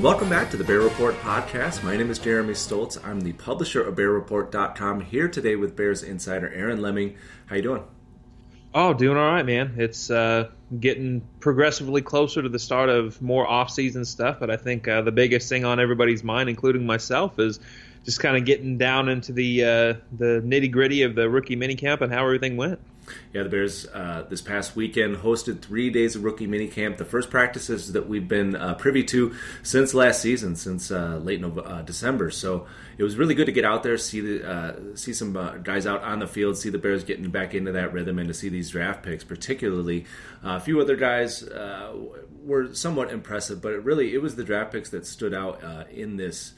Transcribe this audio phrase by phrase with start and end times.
[0.00, 1.82] Welcome back to the Bear Report podcast.
[1.84, 2.98] My name is Jeremy Stoltz.
[3.06, 5.02] I'm the publisher of BearReport.com.
[5.02, 7.18] Here today with Bears insider Aaron Leming.
[7.46, 7.84] How you doing?
[8.72, 9.74] Oh, doing all right, man.
[9.76, 14.86] It's uh, getting progressively closer to the start of more off-season stuff, but I think
[14.86, 17.58] uh, the biggest thing on everybody's mind, including myself, is
[18.04, 22.00] just kind of getting down into the uh, the nitty gritty of the rookie minicamp
[22.00, 22.78] and how everything went.
[23.32, 27.30] Yeah, the Bears uh, this past weekend hosted three days of rookie minicamp, the first
[27.30, 31.82] practices that we've been uh, privy to since last season, since uh, late November, uh,
[31.82, 32.30] December.
[32.30, 32.66] So
[32.98, 35.86] it was really good to get out there, see the uh, see some uh, guys
[35.86, 38.48] out on the field, see the Bears getting back into that rhythm, and to see
[38.48, 40.06] these draft picks, particularly
[40.42, 41.48] a few other guys
[42.44, 45.60] were somewhat impressive, but it really it was the draft picks that stood out
[45.90, 46.54] in this.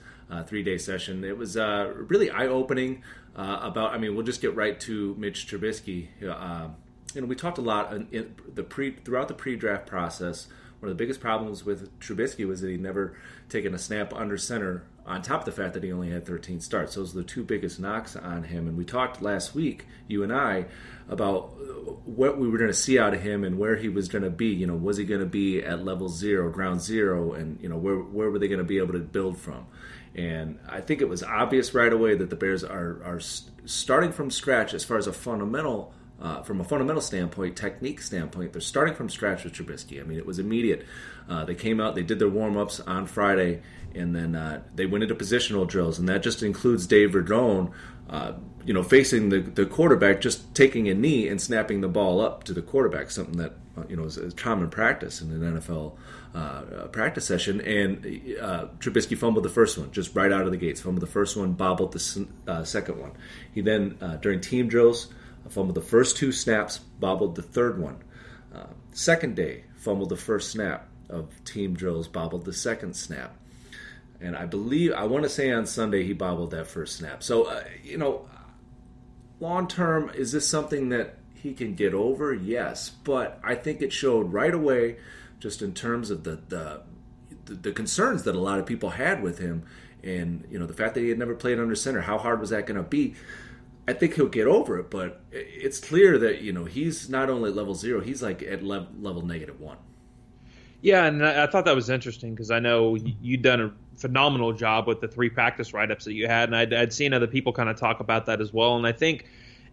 [0.47, 1.25] three day session.
[1.25, 3.03] It was really eye opening
[3.37, 3.93] uh, about.
[3.93, 6.09] I mean, we'll just get right to Mitch Trubisky.
[6.23, 6.69] Uh,
[7.15, 10.49] you know, we talked a lot in, in the pre throughout the pre-draft process.
[10.81, 13.17] One of the biggest problems with Trubisky was that he'd never
[13.49, 14.85] taken a snap under center.
[15.07, 17.45] On top of the fact that he only had 13 starts, those are the two
[17.45, 18.67] biggest knocks on him.
[18.67, 20.67] And we talked last week, you and I,
[21.09, 21.55] about
[22.05, 24.31] what we were going to see out of him and where he was going to
[24.31, 24.47] be.
[24.47, 27.77] You know, was he going to be at level zero, ground zero, and you know
[27.77, 29.67] where where were they going to be able to build from?
[30.15, 33.21] And I think it was obvious right away that the Bears are are
[33.65, 35.95] starting from scratch as far as a fundamental.
[36.21, 40.01] Uh, from a fundamental standpoint, technique standpoint, they're starting from scratch with Trubisky.
[40.01, 40.87] I mean, it was immediate.
[41.29, 43.61] Uh, they came out, they did their warm ups on Friday,
[43.93, 47.73] and then uh, they went into positional drills, and that just includes Dave Ragone,
[48.09, 48.35] uh,
[48.65, 52.45] you know, facing the, the quarterback, just taking a knee and snapping the ball up
[52.45, 53.55] to the quarterback, something that
[53.89, 55.97] you know is, common practice in an NFL
[56.35, 57.99] uh, practice session, and
[58.41, 60.81] uh, Trubisky fumbled the first one just right out of the gates.
[60.81, 63.13] Fumbled the first one, bobbled the uh, second one.
[63.53, 65.09] He then uh, during team drills
[65.49, 68.03] fumbled the first two snaps, bobbled the third one.
[68.55, 73.37] Uh, second day, fumbled the first snap of team drills, bobbled the second snap.
[74.21, 77.23] And I believe I want to say on Sunday he bobbled that first snap.
[77.23, 78.29] So uh, you know,
[79.41, 82.33] long term, is this something that he can get over?
[82.33, 84.97] Yes, but I think it showed right away
[85.41, 86.83] just in terms of the, the
[87.47, 89.65] the concerns that a lot of people had with him,
[90.05, 92.01] and you know the fact that he had never played under center.
[92.01, 93.15] How hard was that going to be?
[93.89, 97.51] I think he'll get over it, but it's clear that you know he's not only
[97.51, 99.79] at level zero, he's like at level, level negative one.
[100.81, 104.89] Yeah, and I, thought that was interesting because I know you'd done a phenomenal job
[104.89, 107.53] with the three practice write ups that you had, and I'd, I'd, seen other people
[107.53, 108.77] kind of talk about that as well.
[108.77, 109.27] And I think,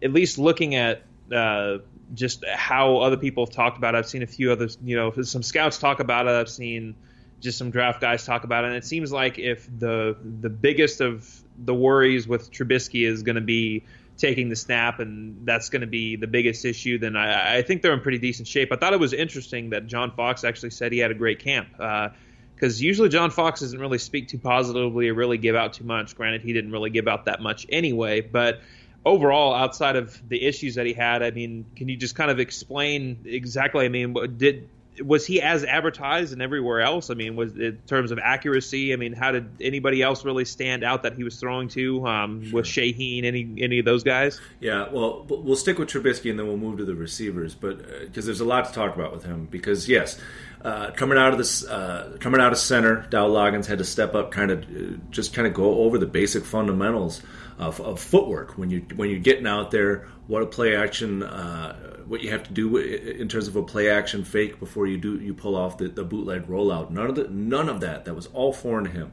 [0.03, 1.03] at least looking at
[1.33, 1.77] uh,
[2.13, 3.99] just how other people have talked about it.
[3.99, 6.31] I've seen a few others, you know, some scouts talk about it.
[6.31, 6.95] I've seen
[7.39, 8.67] just some draft guys talk about it.
[8.67, 13.35] And it seems like if the the biggest of the worries with Trubisky is going
[13.35, 13.83] to be
[14.17, 17.81] taking the snap, and that's going to be the biggest issue, then I, I, think
[17.81, 18.69] they're in pretty decent shape.
[18.71, 21.69] I thought it was interesting that John Fox actually said he had a great camp.
[21.71, 25.85] because uh, usually John Fox doesn't really speak too positively or really give out too
[25.85, 26.15] much.
[26.15, 28.59] Granted, he didn't really give out that much anyway, but
[29.05, 32.39] overall, outside of the issues that he had, I mean, can you just kind of
[32.39, 33.85] explain exactly?
[33.85, 34.69] I mean, did
[35.01, 37.09] was he as advertised and everywhere else?
[37.09, 38.93] I mean, was in terms of accuracy?
[38.93, 42.05] I mean, how did anybody else really stand out that he was throwing to?
[42.05, 42.59] Um, sure.
[42.59, 44.39] Was Shaheen any any of those guys?
[44.59, 48.25] Yeah, well, we'll stick with Trubisky and then we'll move to the receivers, but because
[48.25, 49.47] uh, there's a lot to talk about with him.
[49.49, 50.19] Because yes,
[50.63, 54.15] uh, coming out of this, uh, coming out of center, Dow Loggains had to step
[54.15, 57.21] up, kind of uh, just kind of go over the basic fundamentals
[57.59, 60.07] of, of, footwork when you when you're getting out there.
[60.27, 61.75] What a play action uh,
[62.07, 65.19] what you have to do in terms of a play action fake before you do
[65.19, 66.89] you pull off the, the bootleg rollout.
[66.89, 68.05] None of the none of that.
[68.05, 69.11] That was all foreign to him.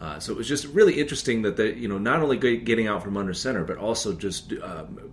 [0.00, 3.04] Uh, so it was just really interesting that they, you know, not only getting out
[3.04, 5.12] from under center, but also just um,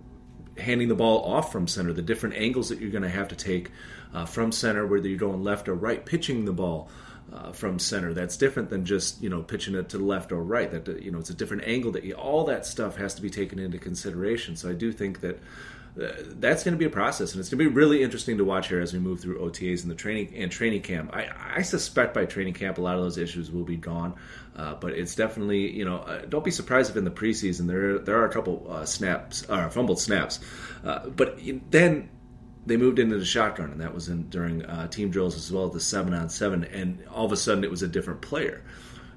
[0.58, 1.92] handing the ball off from center.
[1.92, 3.70] The different angles that you're going to have to take
[4.12, 6.88] uh, from center, whether you're going left or right, pitching the ball.
[7.32, 8.12] Uh, from center.
[8.12, 10.68] That's different than just you know pitching it to the left or right.
[10.68, 11.92] That you know it's a different angle.
[11.92, 14.56] That you, all that stuff has to be taken into consideration.
[14.56, 15.38] So I do think that
[15.96, 18.68] that's going to be a process, and it's going to be really interesting to watch
[18.68, 21.10] here as we move through OTAs and the training and training camp.
[21.12, 24.14] I, I suspect by training camp a lot of those issues will be gone,
[24.56, 27.98] uh, but it's definitely you know uh, don't be surprised if in the preseason there
[27.98, 30.40] there are a couple uh, snaps or uh, fumbled snaps,
[30.84, 31.38] uh, but
[31.70, 32.08] then
[32.66, 35.66] they moved into the shotgun, and that was in during uh, team drills as well
[35.66, 38.62] as the seven on seven, and all of a sudden it was a different player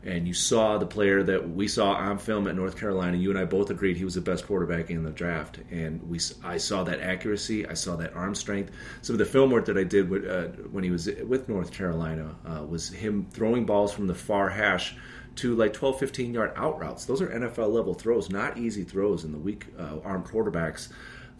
[0.06, 3.16] and you saw the player that we saw on film at North Carolina.
[3.18, 6.20] You and I both agreed he was the best quarterback in the draft, and we
[6.44, 8.72] I saw that accuracy, I saw that arm strength.
[9.02, 11.72] Some of the film work that I did with, uh, when he was with North
[11.72, 14.96] Carolina uh, was him throwing balls from the far hash
[15.36, 17.06] to like 12, 15 yard out routes.
[17.06, 20.90] Those are NFL level throws, not easy throws in the weak uh, arm quarterbacks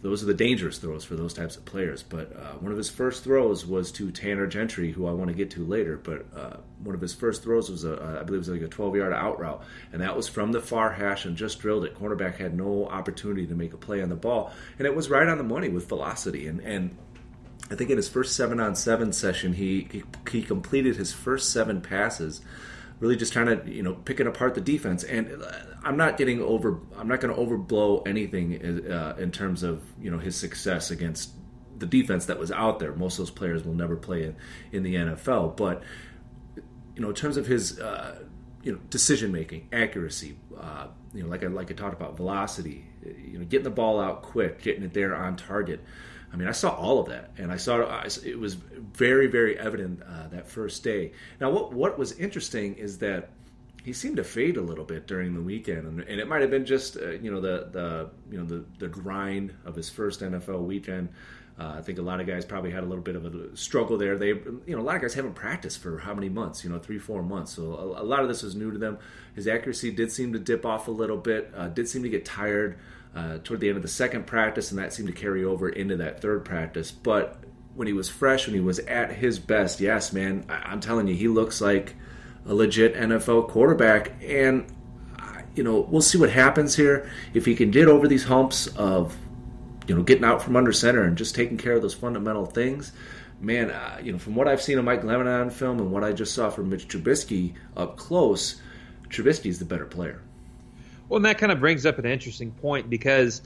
[0.04, 2.02] those are the dangerous throws for those types of players.
[2.02, 5.34] But uh, one of his first throws was to Tanner Gentry, who I want to
[5.34, 5.96] get to later.
[5.96, 8.96] But uh, one of his first throws was I believe it was like a 12
[8.96, 9.64] yard out route,
[9.94, 11.98] and that was from the far hash and just drilled it.
[11.98, 15.26] Cornerback had no opportunity to make a play on the ball, and it was right
[15.26, 16.48] on the money with velocity.
[16.48, 16.94] And and
[17.70, 21.50] I think in his first seven on seven session, he, he, he completed his first
[21.50, 22.42] seven passes
[23.00, 25.02] really just trying to you know picking apart the defense.
[25.02, 25.52] And uh,
[25.84, 26.80] I'm not getting over.
[26.98, 31.30] I'm not going to overblow anything uh, in terms of you know his success against
[31.78, 32.94] the defense that was out there.
[32.94, 34.36] Most of those players will never play in,
[34.72, 35.82] in the NFL, but
[36.56, 38.24] you know in terms of his uh,
[38.62, 42.86] you know decision making, accuracy, uh, you know like I like I talked about velocity,
[43.02, 45.80] you know getting the ball out quick, getting it there on target.
[46.32, 50.02] I mean, I saw all of that, and I saw it was very, very evident
[50.02, 51.12] uh, that first day.
[51.40, 53.30] Now, what what was interesting is that
[53.84, 56.50] he seemed to fade a little bit during the weekend, and, and it might have
[56.50, 60.20] been just uh, you know the the you know the the grind of his first
[60.20, 61.10] NFL weekend.
[61.56, 63.96] Uh, I think a lot of guys probably had a little bit of a struggle
[63.96, 64.18] there.
[64.18, 66.64] They, you know, a lot of guys haven't practiced for how many months?
[66.64, 67.52] You know, three, four months.
[67.52, 68.98] So a, a lot of this was new to them.
[69.36, 71.52] His accuracy did seem to dip off a little bit.
[71.56, 72.78] Uh, did seem to get tired
[73.14, 75.96] uh, toward the end of the second practice, and that seemed to carry over into
[75.98, 76.90] that third practice.
[76.90, 77.44] But
[77.76, 81.06] when he was fresh, when he was at his best, yes, man, I- I'm telling
[81.06, 81.94] you, he looks like
[82.46, 84.12] a legit NFL quarterback.
[84.22, 84.66] And,
[85.54, 87.10] you know, we'll see what happens here.
[87.32, 89.16] If he can get over these humps of,
[89.86, 92.92] you know, getting out from under center and just taking care of those fundamental things,
[93.40, 96.04] man, uh, you know, from what I've seen of Mike Glennon on film and what
[96.04, 98.60] I just saw from Mitch Trubisky up close,
[99.08, 100.22] Trubisky's the better player.
[101.08, 103.42] Well, and that kind of brings up an interesting point because,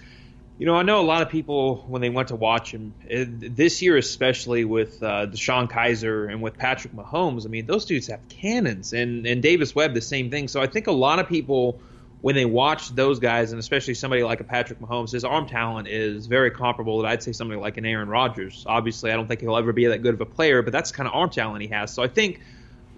[0.59, 3.81] you know, I know a lot of people when they went to watch him this
[3.81, 7.47] year, especially with uh, DeShone Kizer and with Patrick Mahomes.
[7.47, 10.49] I mean, those dudes have cannons, and and Davis Webb the same thing.
[10.49, 11.81] So I think a lot of people
[12.21, 15.87] when they watch those guys, and especially somebody like a Patrick Mahomes, his arm talent
[15.87, 18.65] is very comparable to I'd say somebody like an Aaron Rodgers.
[18.67, 21.09] Obviously, I don't think he'll ever be that good of a player, but that's kind
[21.09, 21.95] of arm talent he has.
[21.95, 22.41] So I think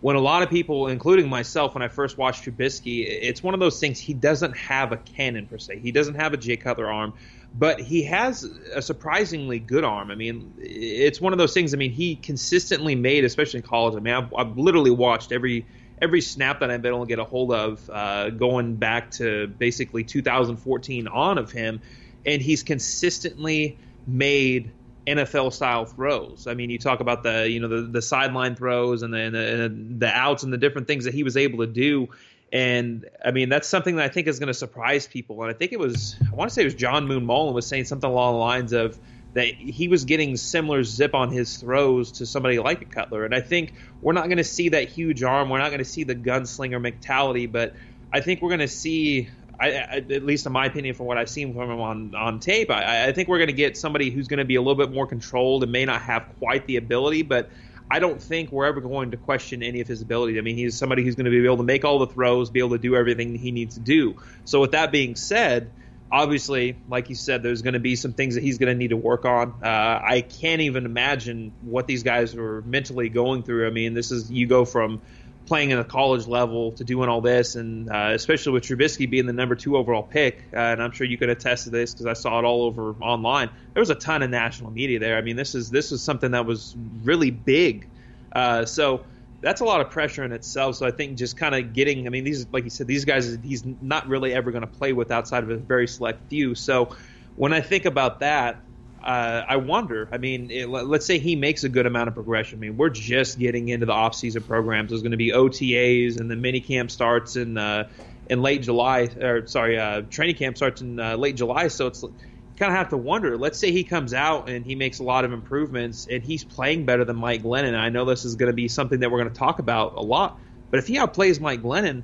[0.00, 3.60] when a lot of people, including myself, when I first watched Trubisky, it's one of
[3.60, 3.98] those things.
[3.98, 5.80] He doesn't have a cannon per se.
[5.80, 7.12] He doesn't have a Jay Cutler arm,
[7.58, 10.10] but he has a surprisingly good arm.
[10.10, 11.74] I mean, it's one of those things.
[11.74, 13.96] I mean, he consistently made, especially in college.
[13.96, 15.66] I mean, I've, I've literally watched every
[16.00, 19.48] every snap that I've been able to get a hold of, uh, going back to
[19.48, 21.82] basically 2014 on of him,
[22.24, 24.72] and he's consistently made
[25.06, 26.46] NFL style throws.
[26.46, 30.06] I mean, you talk about the you know the, the sideline throws and and the,
[30.06, 32.08] the outs and the different things that he was able to do.
[32.52, 35.42] And I mean, that's something that I think is going to surprise people.
[35.42, 37.66] And I think it was I want to say it was John Moon Mullin was
[37.66, 38.98] saying something along the lines of
[39.34, 43.24] that he was getting similar zip on his throws to somebody like a Cutler.
[43.24, 45.48] And I think we're not going to see that huge arm.
[45.48, 47.76] We're not going to see the gunslinger mentality, but
[48.12, 49.28] I think we're going to see
[49.60, 52.70] I, at least in my opinion, from what I've seen from him on on tape,
[52.70, 54.92] I, I think we're going to get somebody who's going to be a little bit
[54.92, 57.50] more controlled and may not have quite the ability, but
[57.90, 60.38] I don't think we're ever going to question any of his ability.
[60.38, 62.60] I mean, he's somebody who's going to be able to make all the throws, be
[62.60, 64.16] able to do everything he needs to do.
[64.44, 65.72] So with that being said,
[66.10, 68.90] obviously, like you said, there's going to be some things that he's going to need
[68.90, 69.54] to work on.
[69.62, 73.66] Uh, I can't even imagine what these guys are mentally going through.
[73.66, 75.02] I mean, this is you go from
[75.50, 79.26] playing in a college level to doing all this, and uh, especially with Trubisky being
[79.26, 82.06] the number two overall pick, uh, and I'm sure you could attest to this because
[82.06, 83.50] I saw it all over online.
[83.74, 85.18] There was a ton of national media there.
[85.18, 87.88] I mean, this is this is something that was really big.
[88.32, 89.04] Uh, so
[89.40, 90.76] that's a lot of pressure in itself.
[90.76, 93.36] So I think just kind of getting, I mean, these, like you said, these guys,
[93.42, 96.54] he's not really ever going to play with outside of a very select few.
[96.54, 96.94] So
[97.34, 98.60] when I think about that,
[99.02, 100.08] uh, I wonder.
[100.12, 102.58] I mean, it, let's say he makes a good amount of progression.
[102.58, 104.90] I mean, we're just getting into the off-season programs.
[104.90, 107.88] There's going to be OTAs, and the mini camp starts in uh,
[108.28, 109.08] in late July.
[109.20, 111.68] Or sorry, uh, training camp starts in uh, late July.
[111.68, 113.38] So it's kind of have to wonder.
[113.38, 116.84] Let's say he comes out and he makes a lot of improvements, and he's playing
[116.84, 117.74] better than Mike Glennon.
[117.74, 120.02] I know this is going to be something that we're going to talk about a
[120.02, 120.38] lot.
[120.70, 122.02] But if he outplays Mike Glennon,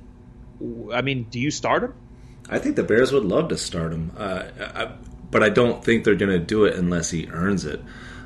[0.91, 1.93] I mean, do you start him?
[2.49, 4.11] I think the Bears would love to start him.
[4.17, 4.93] Uh,
[5.31, 7.81] but I don't think they're going to do it unless he earns it.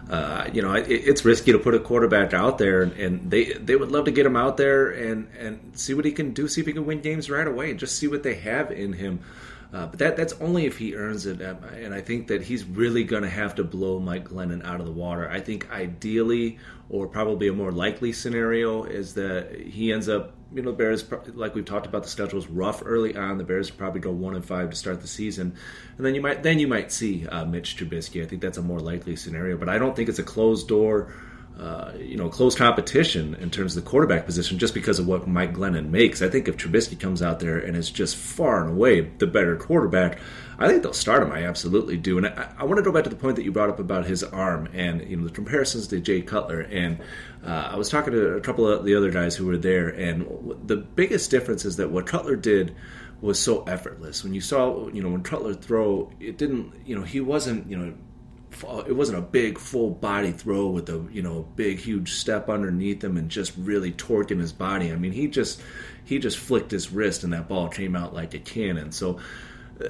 [0.10, 3.53] Uh, you know, it, it's risky to put a quarterback out there, and, and, they
[3.53, 6.50] they would love to get him out there and and see what he can do,
[6.50, 8.91] see if he can win games right away, and just see what they have in
[8.91, 9.22] him.
[9.74, 13.05] Uh, but that that's only if he earns it, and I think that he's really
[13.05, 15.29] going to have to blow Mike Glennon out of the water.
[15.29, 20.62] I think ideally, or probably a more likely scenario, is that he ends up you
[20.62, 23.38] know, the Bears, like we've talked about, the schedule is rough early on.
[23.38, 25.55] The Bears probably go one and five to start the season,
[25.98, 28.22] and then you might then you might see uh, Mitch Trubisky.
[28.22, 31.13] I think that's a more likely scenario, but I don't think it's a closed door,
[31.60, 35.27] uh, you know, close competition in terms of the quarterback position just because of what
[35.27, 36.22] Mike Glennon makes.
[36.22, 39.55] I think if Trubisky comes out there and is just far and away the better
[39.55, 40.20] quarterback,
[40.58, 41.31] I think they'll start him.
[41.31, 42.17] I absolutely do.
[42.17, 44.05] And I, I want to go back to the point that you brought up about
[44.05, 46.62] his arm and you know the comparisons to Jay Cutler.
[46.62, 47.00] And
[47.46, 50.25] uh, I was talking to a couple of the other guys who were there, and
[50.65, 52.75] the biggest difference is that what Cutler did
[53.22, 54.24] was so effortless.
[54.24, 57.77] When you saw, you know, when Cutler throw, it didn't, you know, he wasn't, you
[57.77, 57.93] know,
[58.88, 63.03] it wasn't a big full body throw with a you know big huge step underneath
[63.03, 64.91] him and just really torquing his body.
[64.91, 65.62] I mean, he just
[66.03, 68.91] he just flicked his wrist and that ball came out like a cannon.
[68.91, 69.20] So
[69.81, 69.88] uh,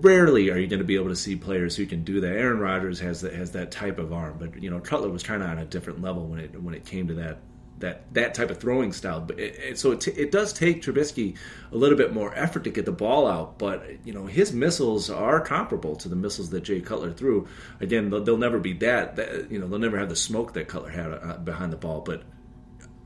[0.00, 2.32] rarely are you going to be able to see players who can do that.
[2.32, 5.42] Aaron Rodgers has that has that type of arm, but you know Cutler was kind
[5.42, 7.38] of on a different level when it when it came to that
[7.82, 9.20] that that type of throwing style.
[9.20, 11.36] But it, it, so it, t- it does take Trubisky
[11.70, 13.58] a little bit more effort to get the ball out.
[13.58, 17.46] But you know his missiles are comparable to the missiles that Jay Cutler threw.
[17.80, 20.68] Again, they'll, they'll never be that, that, You know they'll never have the smoke that
[20.68, 22.00] Cutler had uh, behind the ball.
[22.00, 22.22] But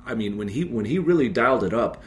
[0.05, 2.03] I mean when he when he really dialed it up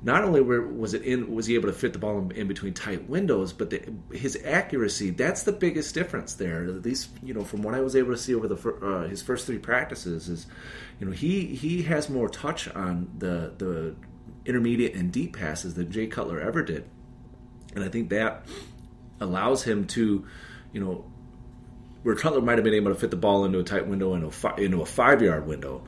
[0.00, 2.48] not only were, was it in was he able to fit the ball in, in
[2.48, 6.64] between tight windows, but the, his accuracy that's the biggest difference there.
[6.64, 9.22] At least you know from what I was able to see over the uh, his
[9.22, 10.46] first three practices is,
[11.00, 13.96] you know he he has more touch on the the
[14.46, 16.88] intermediate and deep passes than Jay Cutler ever did,
[17.74, 18.46] and I think that
[19.20, 20.24] allows him to,
[20.72, 21.04] you know,
[22.04, 24.30] where Cutler might have been able to fit the ball into a tight window into
[24.46, 25.82] a, into a five yard window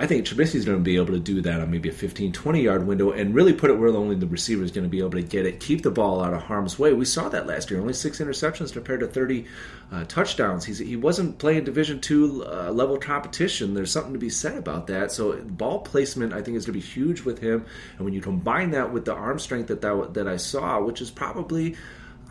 [0.00, 2.62] I think Trubisky's going to be able to do that on maybe a 15, 20
[2.62, 5.10] yard window and really put it where only the receiver is going to be able
[5.10, 6.94] to get it, keep the ball out of harm's way.
[6.94, 9.44] We saw that last year, only six interceptions compared to 30
[9.92, 10.64] uh, touchdowns.
[10.64, 13.74] He's, he wasn't playing Division two uh, level competition.
[13.74, 15.12] There's something to be said about that.
[15.12, 17.66] So ball placement, I think, is going to be huge with him.
[17.98, 21.02] And when you combine that with the arm strength that that, that I saw, which
[21.02, 21.76] is probably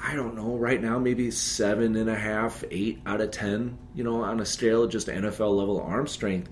[0.02, 4.04] I don't know, right now maybe seven and a half, eight out of ten, you
[4.04, 6.50] know, on a scale of just NFL level arm strength.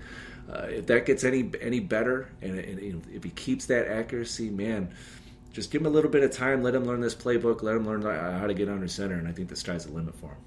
[0.50, 4.90] Uh, if that gets any any better, and, and, if he keeps that accuracy, man,
[5.52, 6.62] just give him a little bit of time.
[6.62, 7.62] Let him learn this playbook.
[7.62, 10.16] Let him learn how to get under center, and I think the sky's the limit
[10.16, 10.38] for him.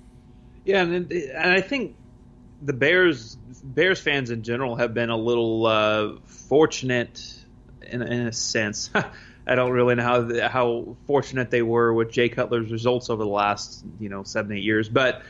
[0.65, 1.96] Yeah, and, and I think
[2.62, 7.22] the Bears Bears fans in general have been a little uh, fortunate
[7.81, 8.89] in, in a sense.
[9.48, 13.29] I don't really know how how fortunate they were with Jay Cutler's results over the
[13.29, 15.24] last you know seven eight years, but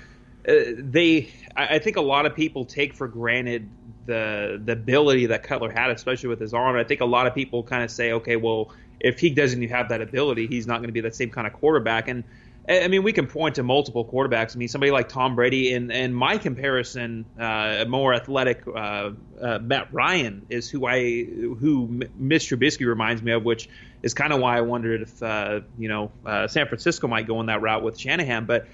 [0.47, 3.69] uh, they I think a lot of people take for granted
[4.05, 6.75] the the ability that Cutler had, especially with his arm.
[6.75, 9.89] I think a lot of people kind of say, okay, well, if he doesn't have
[9.89, 12.07] that ability, he's not going to be that same kind of quarterback.
[12.07, 12.23] And
[12.69, 14.55] I mean, we can point to multiple quarterbacks.
[14.55, 19.59] I mean, somebody like Tom Brady, and and my comparison, uh, more athletic, uh, uh,
[19.59, 23.67] Matt Ryan is who I who Mitch Trubisky reminds me of, which
[24.03, 27.39] is kind of why I wondered if uh, you know uh, San Francisco might go
[27.39, 28.67] in that route with Shanahan, but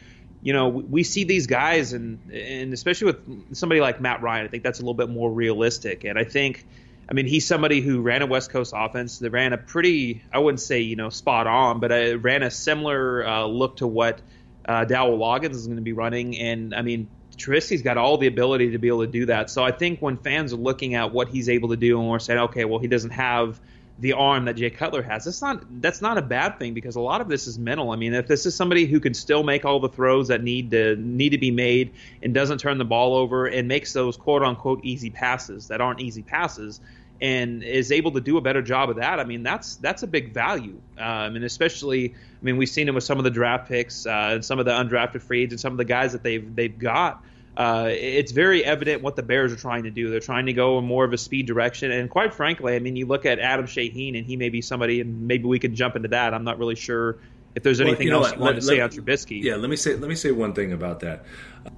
[0.48, 4.48] you know, we see these guys, and and especially with somebody like Matt Ryan, I
[4.48, 6.06] think that's a little bit more realistic.
[6.06, 6.66] And I think
[7.10, 10.40] I mean, he's somebody who ran a West Coast offense that ran a pretty, I
[10.40, 14.22] wouldn't say, you know, spot on, but it ran a similar uh, look to what
[14.64, 16.38] uh, Dowell Loggains is going to be running.
[16.38, 19.50] And I mean, Trubisky's got all the ability to be able to do that.
[19.50, 22.20] So I think when fans are looking at what he's able to do and we're
[22.20, 23.60] saying, okay, well, he doesn't have
[24.00, 25.26] the arm that Jay Cutler has.
[25.26, 27.92] That's not that's not a bad thing because a lot of this is mental.
[27.92, 30.72] I mean, if this is somebody who can still make all the throws that need
[30.72, 34.44] to need to be made and doesn't turn the ball over and makes those quote
[34.44, 36.80] unquote easy passes that aren't easy passes
[37.22, 40.08] and is able to do a better job of that, I mean, that's that's a
[40.08, 40.80] big value.
[40.98, 44.30] Um, and especially, I mean, we've seen it with some of the draft picks uh,
[44.34, 46.78] and some of the undrafted free agents, and some of the guys that they've they've
[46.78, 47.24] got
[47.58, 50.12] uh, it's very evident what the Bears are trying to do.
[50.12, 51.90] They're trying to go in more of a speed direction.
[51.90, 55.02] And quite frankly, I mean, you look at Adam Shaheen, and he may be somebody,
[55.02, 56.36] and maybe we can jump into that.
[56.36, 57.18] I'm not really sure
[57.56, 58.36] if there's anything well, you know else what?
[58.38, 59.42] you want let, to let, say on Trubisky.
[59.42, 61.26] Yeah, let me say let me say one thing about that.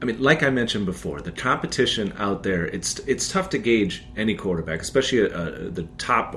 [0.01, 4.03] I mean, like I mentioned before, the competition out there it's it's tough to gauge
[4.17, 6.35] any quarterback, especially uh, the top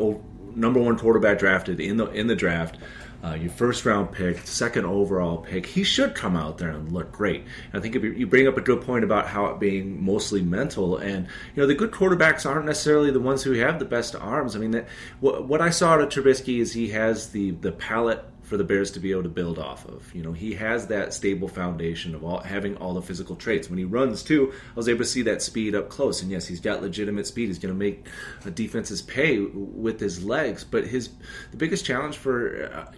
[0.55, 2.79] number one quarterback drafted in the in the draft
[3.25, 7.13] uh, your first round pick, second overall pick, he should come out there and look
[7.13, 7.43] great.
[7.73, 10.97] And I think you bring up a good point about how it being mostly mental,
[10.97, 14.57] and you know the good quarterbacks aren't necessarily the ones who have the best arms.
[14.57, 14.89] I mean, that,
[15.21, 18.65] what, what I saw out of Trubisky is he has the the palette for the
[18.65, 20.15] Bears to be able to build off of.
[20.15, 23.71] You know, he has that stable foundation of all having all the physical traits.
[23.71, 26.21] When he runs too, I was able to see that speed up close.
[26.21, 27.47] And yes, he's got legitimate speed.
[27.47, 28.07] He's going to make
[28.55, 30.65] defenses pay with his legs.
[30.65, 31.11] But his
[31.51, 32.93] the biggest challenge for uh,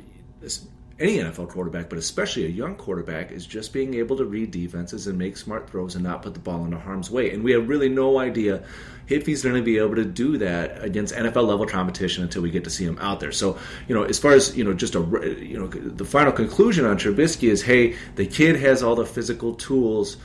[1.01, 5.07] any NFL quarterback, but especially a young quarterback, is just being able to read defenses
[5.07, 7.33] and make smart throws and not put the ball into harm's way.
[7.33, 8.63] And we have really no idea
[9.09, 12.51] if he's going to be able to do that against NFL level competition until we
[12.51, 13.33] get to see him out there.
[13.33, 13.59] So,
[13.89, 15.01] you know, as far as you know, just a
[15.41, 19.55] you know, the final conclusion on Trubisky is, hey, the kid has all the physical
[19.55, 20.17] tools.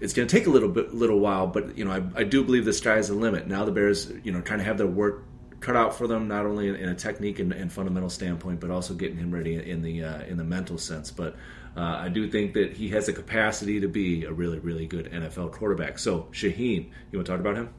[0.00, 2.42] It's going to take a little bit, little while, but you know, I, I do
[2.42, 3.46] believe the sky is the limit.
[3.46, 5.24] Now the Bears, you know, trying to have their work
[5.60, 8.70] cut out for them, not only in, in a technique and, and, fundamental standpoint, but
[8.70, 11.10] also getting him ready in the uh, in the mental sense.
[11.10, 11.36] But
[11.76, 15.10] uh, I do think that he has the capacity to be a really, really good
[15.12, 15.98] NFL quarterback.
[15.98, 17.70] So Shaheen, you want to talk about him?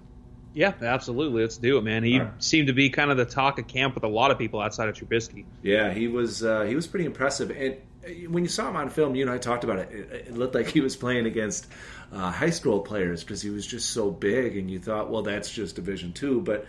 [0.53, 1.41] Yeah, absolutely.
[1.41, 2.03] Let's do it, man.
[2.03, 2.43] He right.
[2.43, 4.89] seemed to be kind of the talk of camp with a lot of people outside
[4.89, 5.45] of Trubisky.
[5.61, 7.51] Yeah, he was uh, he was pretty impressive.
[7.51, 9.91] And uh, when you saw him on film, you and I talked about it.
[9.91, 11.67] It, it looked like he was playing against
[12.11, 15.49] uh, high school players because he was just so big, and you thought, well, that's
[15.49, 16.65] just Division two, but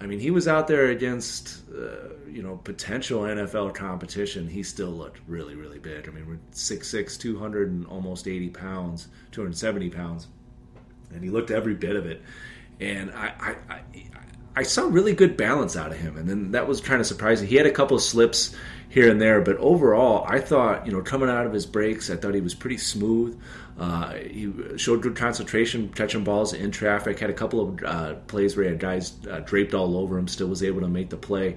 [0.00, 4.48] I mean, he was out there against, uh, you know, potential NFL competition.
[4.48, 6.08] He still looked really, really big.
[6.08, 10.28] I mean, we're 6'6", 200 and almost 80 pounds, 270 pounds.
[11.12, 12.22] And he looked every bit of it.
[12.80, 13.80] And I, I, I,
[14.56, 16.16] I saw really good balance out of him.
[16.16, 17.46] And then that was kind of surprising.
[17.46, 18.56] He had a couple of slips
[18.88, 22.16] here and there, but overall, I thought, you know, coming out of his breaks, I
[22.16, 23.40] thought he was pretty smooth.
[23.80, 27.18] Uh, he showed good concentration, catching balls in traffic.
[27.18, 30.28] Had a couple of uh, plays where he had guys uh, draped all over him,
[30.28, 31.56] still was able to make the play.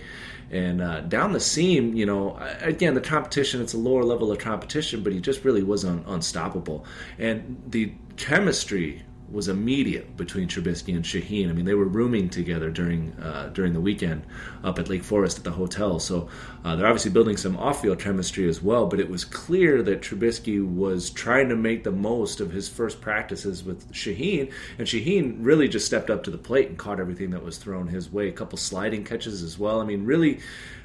[0.50, 4.40] And uh, down the seam, you know, again, the competition, it's a lower level of
[4.40, 6.86] competition, but he just really was un- unstoppable.
[7.20, 11.50] And the chemistry was immediate between Trubisky and Shaheen.
[11.50, 14.24] I mean, they were rooming together during uh, during the weekend
[14.64, 16.00] up at Lake Forest at the hotel.
[16.00, 16.30] So
[16.64, 18.86] uh, they're obviously building some off-field chemistry as well.
[18.86, 23.02] But it was clear that Trubisky was trying to make the most of his first
[23.02, 27.32] practices with Shaheen, and Shaheen really just stepped up to the plate and caught everything
[27.32, 28.30] that was thrown his way.
[28.30, 29.82] A couple sliding catches as well.
[29.82, 30.40] I mean, really,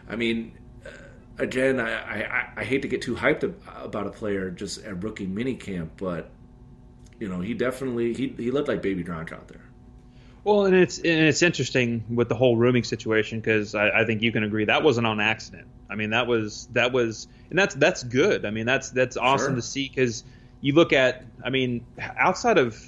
[0.09, 0.53] I mean
[0.87, 0.91] uh,
[1.37, 3.43] again, I, I, I, hate to get too hyped
[3.77, 6.31] about a player just at rookie minicamp, but
[7.19, 9.63] you know, he definitely he he looked like Baby Gronk out there.
[10.45, 14.23] Well, and it's and it's interesting with the whole rooming situation because I, I, think
[14.23, 15.67] you can agree that wasn't on accident.
[15.91, 18.47] I mean, that was that was, and that's that's good.
[18.47, 19.57] I mean, that's that's awesome sure.
[19.57, 20.25] to see because
[20.61, 22.81] you look at, I mean, outside of,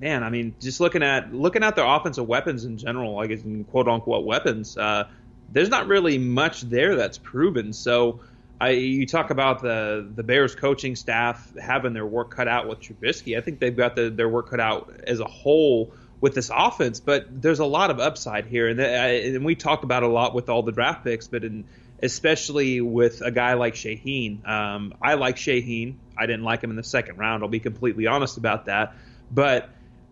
[0.00, 3.64] man, I mean, just looking at looking at their offensive weapons in general, like in
[3.64, 5.08] quote unquote weapons, uh,
[5.50, 7.72] there's not really much there that's proven.
[7.72, 8.20] So
[8.60, 12.80] I, you talk about the the Bears coaching staff having their work cut out with
[12.80, 13.38] Trubisky.
[13.38, 16.98] I think they've got the, their work cut out as a whole with this offense,
[16.98, 20.34] but there's a lot of upside here, and, the, and we talked about a lot
[20.34, 21.64] with all the draft picks, but in,
[22.02, 24.46] especially with a guy like Shaheen.
[24.46, 25.94] Um, I like Shaheen.
[26.16, 27.44] I didn't like him in the second round.
[27.44, 28.94] I'll be completely honest about that,
[29.30, 29.70] but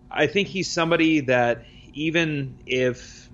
[0.08, 3.25] I think he's somebody that even if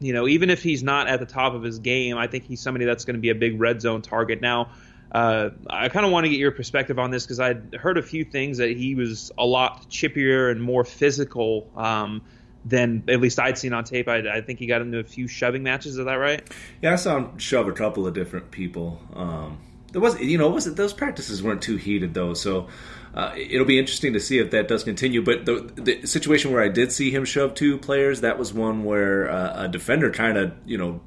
[0.00, 2.60] you know, even if he's not at the top of his game, I think he's
[2.60, 4.40] somebody that's going to be a big red zone target.
[4.40, 4.70] Now,
[5.10, 8.02] uh, I kind of want to get your perspective on this because I'd heard a
[8.02, 12.22] few things that he was a lot chippier and more physical um,
[12.64, 14.08] than at least I'd seen on tape.
[14.08, 15.96] I, I, think he got into a few shoving matches.
[15.96, 16.42] Is that right?
[16.82, 19.00] Yeah, I saw him shove a couple of different people.
[19.14, 19.58] Um,
[19.92, 22.68] there was you know was those practices weren't too heated though, so.
[23.16, 25.22] Uh, it'll be interesting to see if that does continue.
[25.22, 28.84] But the, the situation where I did see him shove two players, that was one
[28.84, 31.00] where uh, a defender kind of, you know,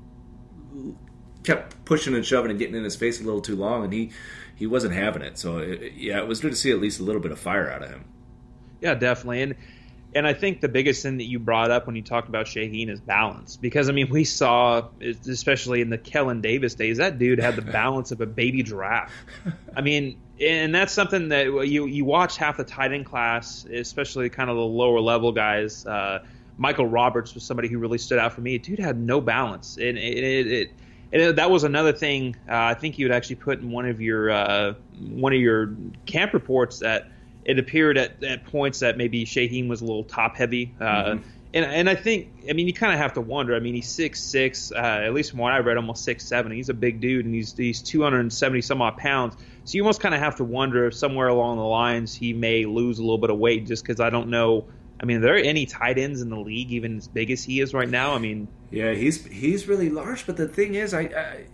[1.44, 4.12] kept pushing and shoving and getting in his face a little too long, and he
[4.56, 5.38] he wasn't having it.
[5.38, 7.72] So it, yeah, it was good to see at least a little bit of fire
[7.72, 8.06] out of him.
[8.82, 9.56] Yeah, definitely, and
[10.16, 12.90] and I think the biggest thing that you brought up when you talked about Shaheen
[12.90, 13.58] is balance.
[13.58, 17.62] Because I mean, we saw, especially in the Kellen Davis days, that dude had the
[17.74, 19.14] balance of a baby giraffe.
[19.76, 24.30] I mean, and that's something that you you watch half the tight end class, especially
[24.30, 25.86] kind of the lower level guys.
[25.86, 26.26] Uh,
[26.58, 28.58] Michael Roberts was somebody who really stood out for me.
[28.58, 30.72] Dude had no balance, and it, it, it
[31.12, 34.02] and that was another thing uh, I think you would actually put in one of
[34.02, 37.12] your uh, one of your camp reports that
[37.50, 40.72] it appeared at, at points that maybe Shaheen was a little top heavy.
[40.80, 41.30] Uh, mm-hmm.
[41.52, 43.56] And, and I think I mean you kind of have to wonder.
[43.56, 46.52] I mean he's six six, uh, at least from what I read, almost six seven.
[46.52, 49.36] He's a big dude, and he's he's two hundred and seventy some odd pounds.
[49.64, 52.66] So you almost kind of have to wonder if somewhere along the lines he may
[52.66, 54.68] lose a little bit of weight, just because I don't know.
[55.02, 57.62] I mean, are there any tight ends in the league even as big as he
[57.62, 58.14] is right now?
[58.14, 61.46] I mean, yeah, he's he's really large, but the thing is, I, I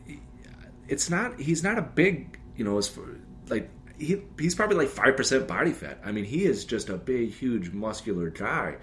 [0.89, 4.89] it's not he's not a big you know as for like he he's probably like
[4.89, 5.99] five percent body fat.
[6.03, 8.75] I mean, he is just a big, huge, muscular guy.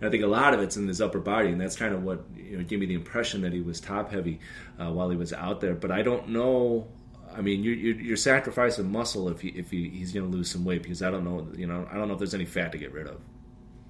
[0.00, 2.02] And I think a lot of it's in his upper body, and that's kind of
[2.02, 4.40] what you know gave me the impression that he was top heavy
[4.78, 5.74] uh, while he was out there.
[5.74, 6.88] But I don't know.
[7.32, 10.64] I mean, you're, you're sacrificing muscle if he, if he, he's going to lose some
[10.64, 11.46] weight because I don't know.
[11.56, 13.20] You know, I don't know if there's any fat to get rid of.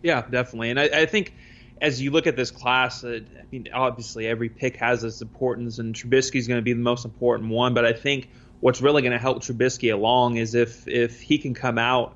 [0.03, 1.35] Yeah, definitely, and I, I think
[1.81, 5.79] as you look at this class, uh, I mean, obviously every pick has its importance,
[5.79, 7.75] and Trubisky is going to be the most important one.
[7.75, 8.29] But I think
[8.61, 12.15] what's really going to help Trubisky along is if if he can come out,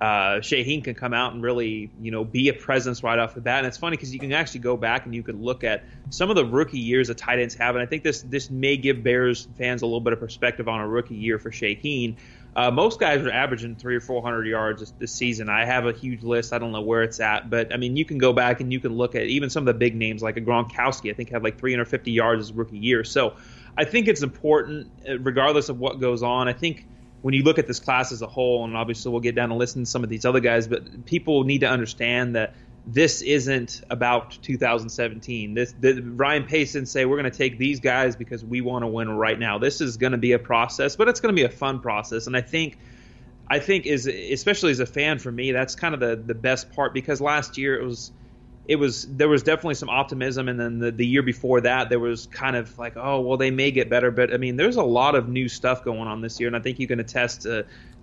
[0.00, 3.40] uh, Shaheen can come out and really you know be a presence right off the
[3.40, 3.58] bat.
[3.58, 6.30] And it's funny because you can actually go back and you could look at some
[6.30, 9.02] of the rookie years that tight ends have, and I think this this may give
[9.02, 12.16] Bears fans a little bit of perspective on a rookie year for Shaheen.
[12.56, 15.48] Uh, most guys are averaging three or four hundred yards this, this, season.
[15.48, 16.52] I have a huge list.
[16.52, 18.78] I don't know where it's at, but I mean, you can go back and you
[18.78, 21.10] can look at even some of the big names like a Gronkowski.
[21.10, 23.02] I think had like 350 yards his rookie year.
[23.02, 23.34] So
[23.76, 26.48] I think it's important, uh, regardless of what goes on.
[26.48, 26.86] I think
[27.22, 29.54] when you look at this class as a whole, and obviously we'll get down to
[29.54, 32.54] listen to some of these other guys, but people need to understand that
[32.86, 35.54] this isn't about 2017.
[35.54, 38.82] This the, Ryan Pace didn't say we're going to take these guys because we want
[38.82, 39.58] to win right now.
[39.58, 42.26] This is going to be a process, but it's going to be a fun process,
[42.26, 42.78] and I think.
[43.46, 46.72] I think is especially as a fan for me, that's kind of the the best
[46.72, 48.10] part because last year it was
[48.66, 52.00] it was there was definitely some optimism and then the, the year before that there
[52.00, 54.82] was kind of like oh well they may get better but i mean there's a
[54.82, 57.46] lot of new stuff going on this year and i think you can attest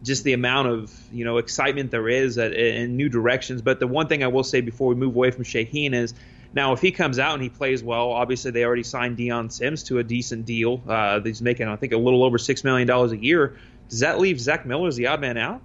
[0.04, 3.88] just the amount of you know excitement there is at, in new directions but the
[3.88, 6.14] one thing i will say before we move away from Shaheen is
[6.54, 9.84] now if he comes out and he plays well obviously they already signed Dion Sims
[9.84, 13.12] to a decent deal uh, he's making i think a little over six million dollars
[13.12, 13.58] a year
[13.90, 15.62] does that leave zach miller as the odd man out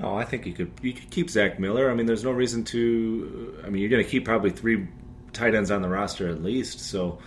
[0.00, 1.90] Oh, I think you could you could keep Zach Miller.
[1.90, 3.62] I mean, there's no reason to.
[3.64, 4.88] I mean, you're going to keep probably three
[5.32, 6.80] tight ends on the roster at least.
[6.80, 7.18] So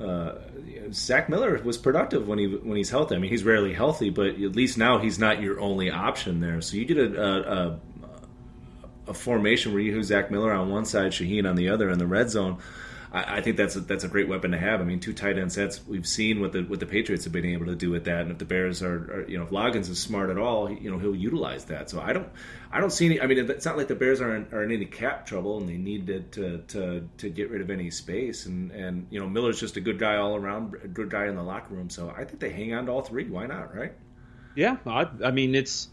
[0.00, 0.32] uh,
[0.92, 3.14] Zach Miller was productive when he when he's healthy.
[3.14, 6.60] I mean, he's rarely healthy, but at least now he's not your only option there.
[6.60, 7.78] So you get a, a, a,
[9.08, 11.98] a formation where you have Zach Miller on one side, Shaheen on the other in
[11.98, 12.58] the red zone.
[13.12, 14.80] I, I think that's a, that's a great weapon to have.
[14.80, 15.80] I mean, two tight end sets.
[15.86, 18.30] We've seen what the what the Patriots have been able to do with that, and
[18.30, 20.98] if the Bears are, are you know, if Loggains is smart at all, you know,
[20.98, 21.90] he'll utilize that.
[21.90, 22.28] So I don't
[22.70, 23.20] I don't see any.
[23.20, 25.68] I mean, it's not like the Bears are in, are in any cap trouble and
[25.68, 28.46] they need to, to to to get rid of any space.
[28.46, 31.36] And and you know, Miller's just a good guy all around, a good guy in
[31.36, 31.90] the locker room.
[31.90, 33.28] So I think they hang on to all three.
[33.28, 33.74] Why not?
[33.74, 33.92] Right?
[34.54, 35.88] Yeah, I, I mean it's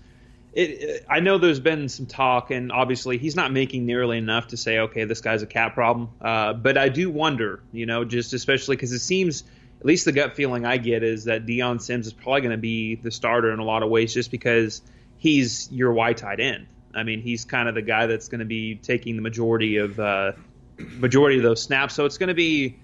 [0.54, 4.58] it, I know there's been some talk, and obviously he's not making nearly enough to
[4.58, 6.10] say, okay, this guy's a cap problem.
[6.22, 9.44] Uh, but I do wonder, you know, just especially because it seems,
[9.80, 12.58] at least the gut feeling I get is that Dion Sims is probably going to
[12.58, 14.82] be the starter in a lot of ways, just because
[15.18, 16.68] he's your white tight end.
[16.94, 20.00] I mean, he's kind of the guy that's going to be taking the majority of
[20.00, 20.34] uh,
[20.78, 21.96] majority of those snaps.
[21.96, 22.78] So it's going to be,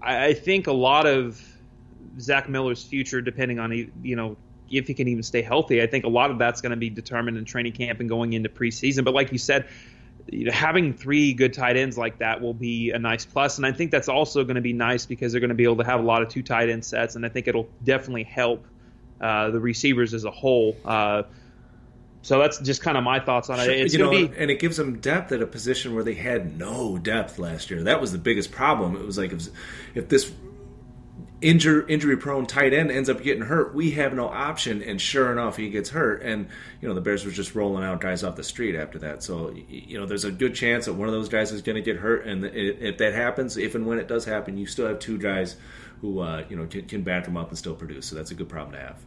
[0.00, 1.42] I, I think, a lot of
[2.20, 4.36] Zach Miller's future, depending on you know
[4.70, 5.82] if he can even stay healthy.
[5.82, 8.32] I think a lot of that's going to be determined in training camp and going
[8.32, 9.04] into preseason.
[9.04, 9.66] But like you said,
[10.30, 13.66] you know, having three good tight ends like that will be a nice plus, and
[13.66, 15.84] I think that's also going to be nice because they're going to be able to
[15.84, 18.64] have a lot of two tight end sets, and I think it'll definitely help
[19.20, 20.76] uh, the receivers as a whole.
[20.84, 21.24] Uh,
[22.22, 23.68] so that's just kind of my thoughts on it.
[23.68, 24.30] It's you know, be...
[24.36, 27.84] and it gives them depth at a position where they had no depth last year.
[27.84, 28.94] That was the biggest problem.
[28.94, 29.48] It was like if,
[29.94, 30.30] if this
[31.40, 34.82] injury injury prone tight end ends up getting hurt, we have no option.
[34.82, 36.22] And sure enough, he gets hurt.
[36.22, 36.48] And
[36.80, 39.22] you know the Bears were just rolling out guys off the street after that.
[39.22, 41.82] So you know there's a good chance that one of those guys is going to
[41.82, 42.26] get hurt.
[42.26, 45.56] And if that happens, if and when it does happen, you still have two guys
[46.00, 48.06] who uh, you know can, can back them up and still produce.
[48.06, 48.98] So that's a good problem to have.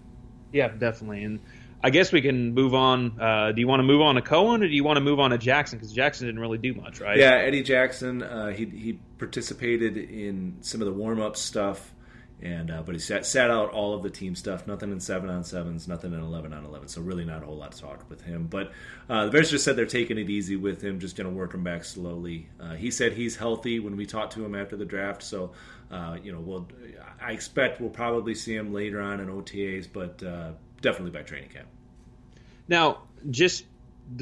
[0.52, 1.24] Yeah, definitely.
[1.24, 1.40] And
[1.84, 3.20] I guess we can move on.
[3.20, 5.20] Uh, do you want to move on to Cohen, or do you want to move
[5.20, 5.78] on to Jackson?
[5.78, 7.18] Because Jackson didn't really do much, right?
[7.18, 8.24] Yeah, Eddie Jackson.
[8.24, 11.94] Uh, he he participated in some of the warm up stuff,
[12.44, 14.68] and uh, but he sat sat out all of the team stuff.
[14.68, 16.90] Nothing in seven on sevens, nothing in eleven on eleven.
[16.90, 18.48] So really, not a whole lot to talk with him.
[18.48, 18.74] But
[19.10, 21.54] uh, the Bears just said they're taking it easy with him, just going to work
[21.54, 22.50] him back slowly.
[22.60, 25.24] Uh, he said he's healthy when we talked to him after the draft.
[25.24, 25.52] So
[25.90, 26.68] uh, you know, we'll
[27.22, 30.18] I expect we'll probably see him later on in OTAs, but
[30.82, 31.68] definitely by training camp.
[32.68, 33.66] Now, just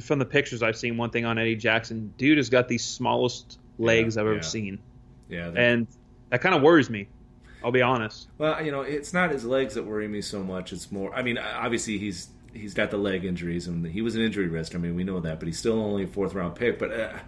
[0.04, 3.58] from the pictures I've seen, one thing on Eddie Jackson, dude has got the smallest
[3.80, 4.42] legs yeah, I've ever yeah.
[4.42, 4.80] seen.
[5.28, 5.88] Yeah, and
[6.30, 7.08] that kind of worries me.
[7.64, 8.28] I'll be honest.
[8.38, 10.74] Well, you know, it's not his legs that worry me so much.
[10.74, 11.14] It's more.
[11.14, 14.76] I mean, obviously he's he's got the leg injuries and he was an injury risk.
[14.76, 16.80] I mean, we know that, but he's still only a fourth round pick.
[16.80, 17.20] But uh,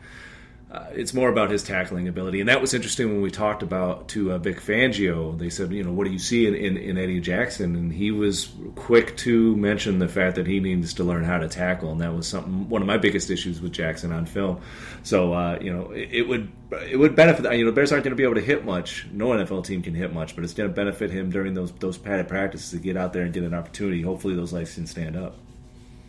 [0.73, 4.07] uh, it's more about his tackling ability, and that was interesting when we talked about
[4.07, 5.37] to uh, Vic Fangio.
[5.37, 7.75] They said, you know, what do you see in, in, in, Eddie Jackson?
[7.75, 11.47] And he was quick to mention the fact that he needs to learn how to
[11.47, 14.61] tackle, and that was something one of my biggest issues with Jackson on film.
[15.03, 16.51] So, uh, you know, it, it, would
[16.89, 17.55] it would benefit.
[17.55, 19.05] You know, Bears aren't going to be able to hit much.
[19.11, 21.99] No NFL team can hit much, but it's going to benefit him during those those
[21.99, 24.01] padded practices to get out there and get an opportunity.
[24.01, 25.35] Hopefully, those legs can stand up.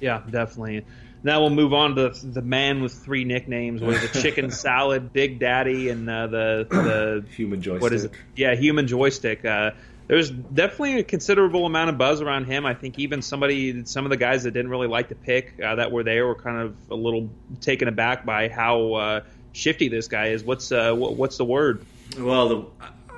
[0.00, 0.86] Yeah, definitely.
[1.24, 3.80] Now we'll move on to the man with three nicknames.
[3.80, 4.12] What is it?
[4.20, 7.82] Chicken Salad, Big Daddy, and uh, the the human joystick.
[7.82, 8.12] What is it?
[8.36, 9.42] Yeah, human joystick.
[9.42, 9.70] Uh,
[10.06, 12.66] there's definitely a considerable amount of buzz around him.
[12.66, 15.76] I think even somebody, some of the guys that didn't really like the pick uh,
[15.76, 17.30] that were there were kind of a little
[17.62, 19.20] taken aback by how uh,
[19.52, 20.44] shifty this guy is.
[20.44, 21.86] What's uh, what's the word?
[22.18, 22.66] Well, the,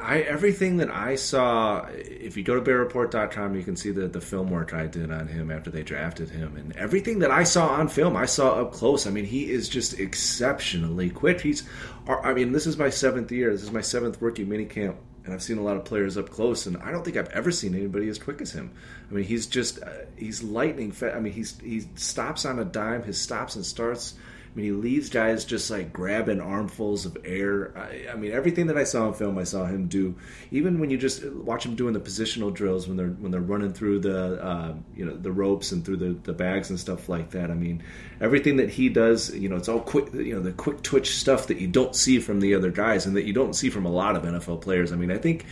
[0.07, 4.21] I everything that I saw, if you go to bearreport.com, you can see the the
[4.21, 7.67] film work I did on him after they drafted him, and everything that I saw
[7.67, 9.09] on film, I saw up close.
[9.09, 11.41] I mean, he is just exceptionally quick.
[11.41, 11.69] He's,
[12.07, 13.51] I mean, this is my seventh year.
[13.51, 16.67] This is my seventh rookie minicamp, and I've seen a lot of players up close,
[16.67, 18.71] and I don't think I've ever seen anybody as quick as him.
[19.11, 21.17] I mean, he's just uh, he's lightning fast.
[21.17, 23.03] I mean, he's he stops on a dime.
[23.03, 24.15] His stops and starts
[24.57, 27.77] Mean, he leaves guys just like grabbing armfuls of air.
[27.77, 30.15] I, I, mean, everything that I saw in film, I saw him do.
[30.51, 33.75] Even when you just watch him doing the positional drills when they're when they're running
[33.75, 37.33] through the uh, you know the ropes and through the, the bags and stuff like
[37.33, 37.51] that.
[37.51, 37.83] I mean,
[38.19, 40.15] everything that he does, you know, it's all quick.
[40.15, 43.15] You know, the quick twitch stuff that you don't see from the other guys and
[43.17, 44.91] that you don't see from a lot of NFL players.
[44.91, 45.45] I mean, I think.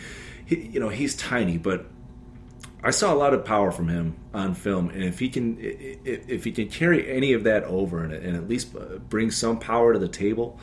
[0.47, 1.87] He, you know he's tiny, but
[2.85, 6.43] I saw a lot of power from him on film, and if he can, if
[6.43, 8.75] he can carry any of that over and, at least
[9.09, 10.59] bring some power to the table,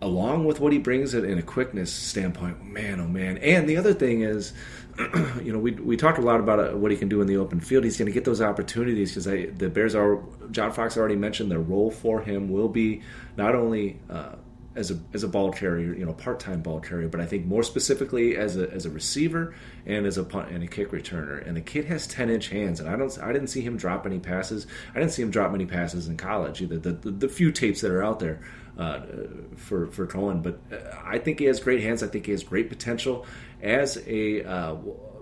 [0.00, 3.36] along with what he brings it in a quickness standpoint, man, oh man.
[3.36, 4.54] And the other thing is,
[5.42, 7.36] you know, we we talked a lot about uh, what he can do in the
[7.36, 7.84] open field.
[7.84, 10.22] He's going to get those opportunities because the Bears are.
[10.50, 13.02] John Fox already mentioned their role for him will be
[13.36, 14.00] not only.
[14.08, 14.36] Uh,
[14.76, 17.44] as a as a ball carrier, you know, part time ball carrier, but I think
[17.44, 19.54] more specifically as a as a receiver
[19.84, 21.44] and as a punt and a kick returner.
[21.44, 24.06] And the kid has ten inch hands, and I don't I didn't see him drop
[24.06, 24.66] any passes.
[24.94, 26.78] I didn't see him drop many passes in college either.
[26.78, 28.40] The the, the few tapes that are out there
[28.78, 29.00] uh,
[29.56, 32.02] for for Cohen, but uh, I think he has great hands.
[32.02, 33.26] I think he has great potential
[33.60, 34.76] as a uh,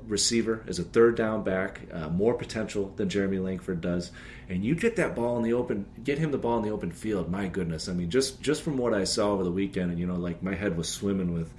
[0.06, 4.10] receiver, as a third down back, uh, more potential than Jeremy Langford does.
[4.50, 6.90] And you get that ball in the open, get him the ball in the open
[6.90, 7.30] field.
[7.30, 10.06] My goodness, I mean, just just from what I saw over the weekend, and you
[10.06, 11.52] know, like my head was swimming with,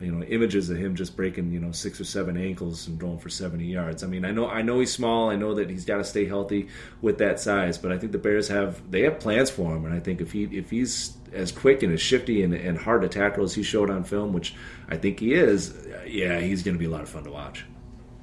[0.00, 3.18] you know, images of him just breaking, you know, six or seven ankles and going
[3.18, 4.02] for seventy yards.
[4.02, 5.28] I mean, I know I know he's small.
[5.28, 6.68] I know that he's got to stay healthy
[7.02, 9.92] with that size, but I think the Bears have they have plans for him, and
[9.92, 13.08] I think if he if he's as quick and as shifty and, and hard to
[13.08, 14.54] tackle as he showed on film, which
[14.88, 15.74] I think he is,
[16.06, 17.66] yeah, he's going to be a lot of fun to watch.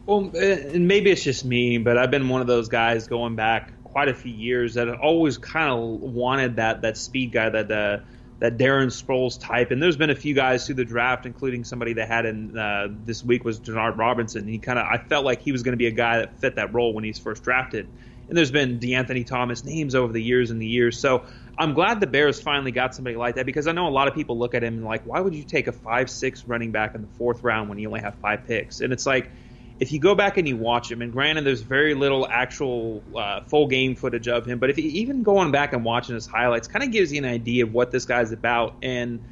[0.08, 3.74] Well, and maybe it's just me, but I've been one of those guys going back
[3.98, 7.98] quite a few years that always kind of wanted that that speed guy, that uh,
[8.38, 9.72] that Darren Sproles type.
[9.72, 12.90] And there's been a few guys through the draft, including somebody that had in uh,
[12.92, 14.48] this week was Denard Robinson.
[14.48, 16.58] He kind of I felt like he was going to be a guy that fit
[16.58, 17.90] that role when he's first drafted.
[18.30, 21.00] And there's been DeAnthony Thomas names over the years and the years.
[21.00, 21.26] So
[21.58, 24.14] I'm glad the Bears finally got somebody like that because I know a lot of
[24.14, 26.94] people look at him and like, why would you take a five six running back
[26.94, 28.80] in the fourth round when you only have five picks?
[28.80, 29.32] And it's like
[29.80, 33.42] if you go back and you watch him, and granted, there's very little actual uh,
[33.42, 36.68] full game footage of him, but if you even going back and watching his highlights,
[36.68, 38.76] kind of gives you an idea of what this guy's about.
[38.82, 39.24] And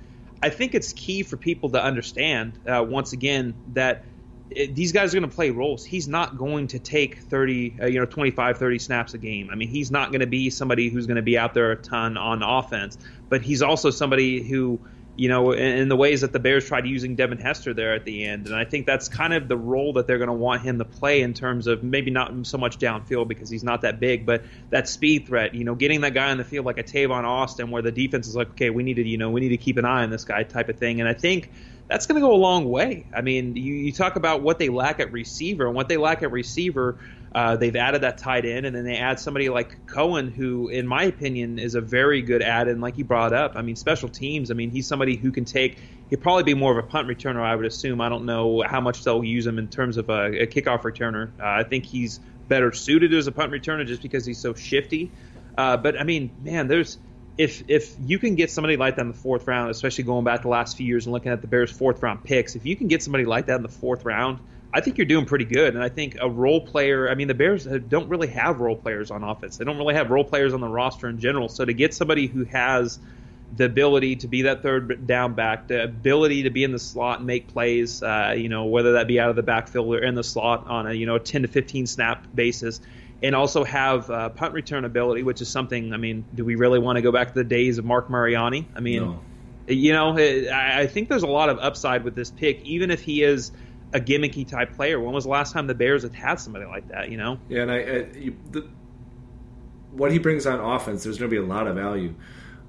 [0.43, 4.05] I think it's key for people to understand, uh, once again, that
[4.51, 5.83] it, these guys are going to play roles.
[5.83, 9.49] He's not going to take 30, uh, you know, 25, 30 snaps a game.
[9.51, 11.75] I mean, he's not going to be somebody who's going to be out there a
[11.75, 14.79] ton on offense, but he's also somebody who–
[15.17, 18.03] you know, in, in, the ways that the Bears tried using Devin Hester there at
[18.03, 18.47] the end.
[18.47, 20.85] And I think that's kind of the role that they're going to want him to
[20.85, 24.43] play in terms of maybe not so much downfield because he's not that big, but
[24.71, 27.71] that speed threat, you know, getting that guy on the field like a Tavon Austin
[27.71, 29.77] where the defense is like, okay, we need to, you know, we need to keep
[29.77, 30.99] an eye on this guy type of thing.
[30.99, 31.49] And I think
[31.87, 33.05] that's going to go a long way.
[33.15, 36.23] I mean, you, you talk about what they lack at receiver and what they lack
[36.23, 36.97] at receiver–
[37.35, 40.87] Uh, they've added that tight end, and then they add somebody like Cohen, who, in
[40.87, 43.57] my opinion, is a very good add in, like you brought up.
[43.57, 44.51] I mean, special teams.
[44.51, 45.77] I mean, he's somebody who can take.
[46.09, 47.99] He'd probably be more of a punt returner, I would assume.
[47.99, 51.27] I don't know how much they'll use him in terms of a, a kickoff returner.
[51.37, 55.11] Uh, I think he's better suited as a punt returner just because he's so shifty.
[55.57, 56.97] Uh, but I mean, man, there's
[57.37, 60.41] if if you can get somebody like that in the fourth round, especially going back
[60.43, 62.87] the last few years and looking at the Bears' fourth round picks, if you can
[62.87, 64.39] get somebody like that in the fourth round
[64.75, 65.73] I think you're doing pretty good.
[65.73, 69.09] And I think a role player, I mean, the Bears don't really have role players
[69.09, 69.55] on offense.
[69.55, 71.47] They don't really have role players on the roster in general.
[71.47, 72.99] So to get somebody who has
[73.55, 77.19] the ability to be that third down back, the ability to be in the slot
[77.19, 80.13] and make plays, uh, you know, whether that be out of the backfield or in
[80.13, 82.81] the slot on a, you know, 10 to 15 snap basis,
[83.23, 86.79] and also have uh, punt return ability, which is something, I mean, do we really
[86.79, 88.67] want to go back to the days of Marc Mariani?
[88.75, 89.19] I mean, no.
[89.67, 93.23] you know, I think there's a lot of upside with this pick, even if he
[93.23, 93.51] is–
[93.95, 94.99] a gimmicky type player.
[94.99, 97.09] When was the last time the Bears had had somebody like that?
[97.09, 97.39] You know.
[97.49, 98.67] Yeah, and I, I you, the,
[99.91, 102.13] what he brings on offense, there's going to be a lot of value.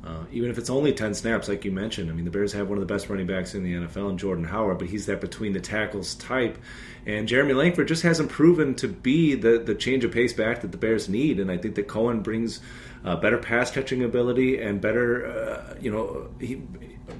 [0.05, 2.09] Uh, even if it's only 10 snaps, like you mentioned.
[2.09, 4.19] I mean, the Bears have one of the best running backs in the NFL in
[4.19, 6.59] Jordan Howard, but he's that between the tackles type.
[7.07, 10.73] And Jeremy Langford just hasn't proven to be the, the change of pace back that
[10.73, 11.39] the Bears need.
[11.39, 12.61] And I think that Cohen brings
[13.05, 16.61] uh, better pass catching ability and better, uh, you know, he,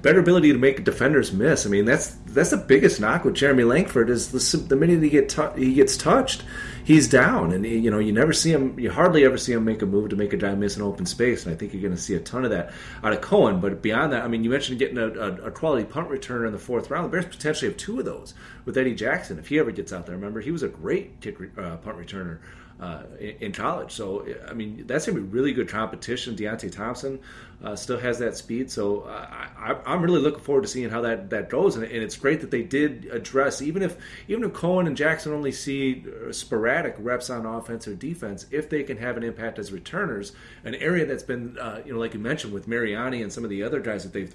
[0.01, 1.65] better ability to make defenders miss.
[1.65, 5.09] I mean, that's that's the biggest knock with Jeremy Langford is the, the minute he
[5.09, 6.43] get t- he gets touched,
[6.83, 9.81] he's down, and you know you never see him, you hardly ever see him make
[9.81, 11.95] a move to make a guy miss an open space, and I think you're going
[11.95, 12.71] to see a ton of that
[13.03, 13.59] out of Cohen.
[13.59, 16.53] But beyond that, I mean, you mentioned getting a, a, a, quality punt returner in
[16.53, 17.05] the fourth round.
[17.05, 18.33] The Bears potentially have two of those
[18.65, 20.15] with Eddie Jackson if he ever gets out there.
[20.15, 22.39] Remember, he was a great kick uh, punt returner
[22.79, 23.91] uh, in, college.
[23.91, 26.35] So I mean, that's to be really good competition.
[26.35, 27.19] Deonte Thompson
[27.63, 31.31] uh, still has that speed, so I, am really looking forward to seeing how that,
[31.31, 31.75] that goes.
[31.75, 35.33] And, and, it's great that they did address even if even if Cohen and Jackson
[35.33, 39.57] only see uh, sporadic reps on offense or defense, if they can have an impact
[39.57, 43.33] as returners, an area that's been uh, you know like you mentioned with Mariani and
[43.33, 44.33] some of the other guys that they've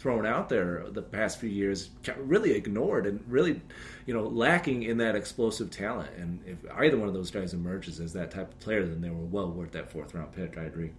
[0.00, 3.60] thrown out there the past few years really ignored and really
[4.06, 8.00] you know lacking in that explosive talent and if either one of those guys emerges
[8.00, 10.62] as that type of player then they were well worth that fourth round pick i
[10.62, 10.90] agree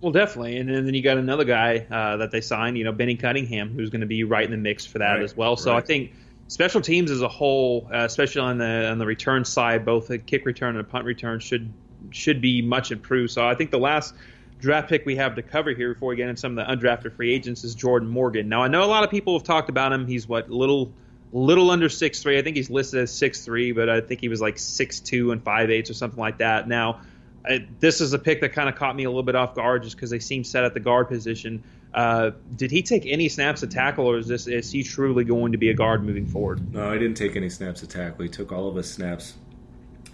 [0.00, 3.14] well, definitely, and, then you got another guy uh, that they signed, you know, Benny
[3.14, 5.56] Cunningham, who's going to be right in the mix for that right, as well.
[5.56, 5.80] So right.
[5.80, 6.12] I think
[6.48, 10.18] special teams as a whole, uh, especially on the on the return side, both a
[10.18, 11.72] kick return and a punt return should
[12.10, 13.30] should be much improved.
[13.30, 14.16] So I think the last
[14.62, 17.12] draft pick we have to cover here before we get into some of the undrafted
[17.16, 18.48] free agents is Jordan Morgan.
[18.48, 20.06] Now I know a lot of people have talked about him.
[20.06, 20.92] He's what little
[21.32, 22.38] little under six three.
[22.38, 25.32] I think he's listed as six three, but I think he was like six two
[25.32, 26.68] and five eighths or something like that.
[26.68, 27.00] Now
[27.44, 29.82] I, this is a pick that kind of caught me a little bit off guard
[29.82, 31.64] just because they seem set at the guard position.
[31.92, 35.52] Uh, did he take any snaps at tackle, or is this is he truly going
[35.52, 36.72] to be a guard moving forward?
[36.72, 38.22] No, I didn't take any snaps at tackle.
[38.22, 39.34] He took all of his snaps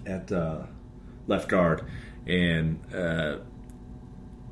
[0.07, 0.63] at uh,
[1.27, 1.85] left guard,
[2.27, 3.37] and uh,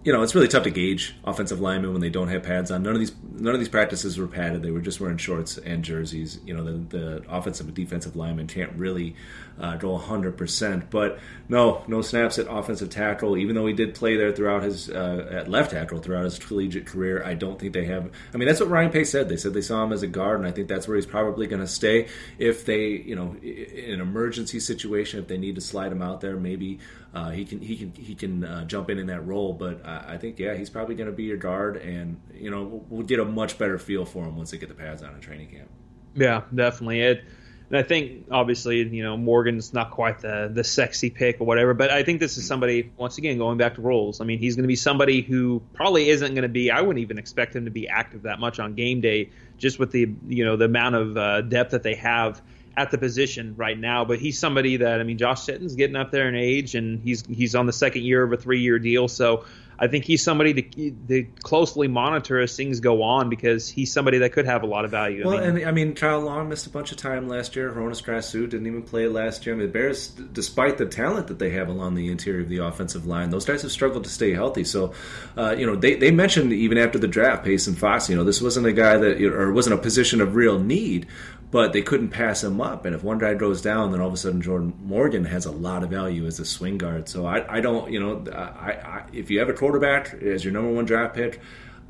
[0.06, 2.84] you know, it's really tough to gauge offensive linemen when they don't have pads on.
[2.84, 4.62] None of these none of these practices were padded.
[4.62, 6.38] They were just wearing shorts and jerseys.
[6.46, 9.16] You know, the, the offensive and defensive linemen can't really
[9.58, 10.90] uh, go 100%.
[10.90, 13.36] But no, no snaps at offensive tackle.
[13.36, 16.86] Even though he did play there throughout his uh, at left tackle throughout his collegiate
[16.86, 18.08] career, I don't think they have.
[18.32, 19.28] I mean, that's what Ryan Pace said.
[19.28, 21.48] They said they saw him as a guard, and I think that's where he's probably
[21.48, 22.06] going to stay.
[22.38, 26.20] If they, you know, in an emergency situation, if they need to slide him out
[26.20, 26.78] there, maybe
[27.16, 29.54] uh, he can he can he can uh, jump in in that role.
[29.54, 32.64] But I, I think yeah, he's probably going to be your guard, and you know
[32.64, 35.14] we'll, we'll, get a much better feel for him once they get the pads on
[35.14, 35.70] in training camp.
[36.14, 37.00] Yeah, definitely.
[37.00, 37.24] It,
[37.70, 41.72] and I think obviously you know Morgan's not quite the the sexy pick or whatever,
[41.72, 44.20] but I think this is somebody once again going back to roles.
[44.20, 46.70] I mean, he's going to be somebody who probably isn't going to be.
[46.70, 49.90] I wouldn't even expect him to be active that much on game day, just with
[49.90, 52.42] the you know the amount of uh, depth that they have
[52.76, 56.10] at the position right now, but he's somebody that I mean, Josh Sitton's getting up
[56.10, 59.08] there in age, and he's he's on the second year of a three year deal.
[59.08, 59.44] So
[59.78, 64.18] I think he's somebody to, to closely monitor as things go on because he's somebody
[64.18, 65.26] that could have a lot of value.
[65.26, 67.70] Well, I mean, and I mean, Kyle Long missed a bunch of time last year.
[67.70, 69.54] Hroniss Grasu didn't even play last year.
[69.54, 72.58] I mean, the Bears, despite the talent that they have along the interior of the
[72.58, 74.64] offensive line, those guys have struggled to stay healthy.
[74.64, 74.94] So,
[75.36, 78.24] uh, you know, they, they mentioned even after the draft, Pace and Fox, you know,
[78.24, 81.06] this wasn't a guy that, or wasn't a position of real need,
[81.50, 82.84] but they couldn't pass him up.
[82.84, 85.52] And if one guy goes down, then all of a sudden Jordan Morgan has a
[85.52, 87.08] lot of value as a swing guard.
[87.08, 90.52] So I, I don't, you know, I, I, if you have a quarterback as your
[90.52, 91.40] number one draft pick,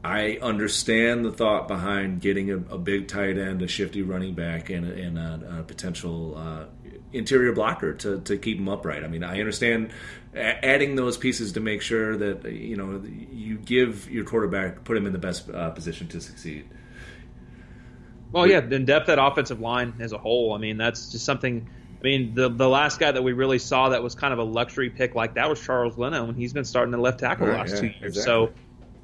[0.05, 4.71] I understand the thought behind getting a, a big tight end, a shifty running back,
[4.71, 6.65] and, and a, a, potential uh,
[7.13, 9.03] interior blocker to, to keep him upright.
[9.03, 9.91] I mean, I understand
[10.35, 13.03] adding those pieces to make sure that you know
[13.33, 16.69] you give your quarterback put him in the best uh, position to succeed.
[18.33, 20.53] Well, yeah, then depth at offensive line as a whole.
[20.53, 21.69] I mean, that's just something.
[22.01, 24.45] I mean, the the last guy that we really saw that was kind of a
[24.45, 27.59] luxury pick like that was Charles Leno, and he's been starting the left tackle right,
[27.59, 28.17] last yeah, two years.
[28.17, 28.23] Exactly.
[28.23, 28.53] So,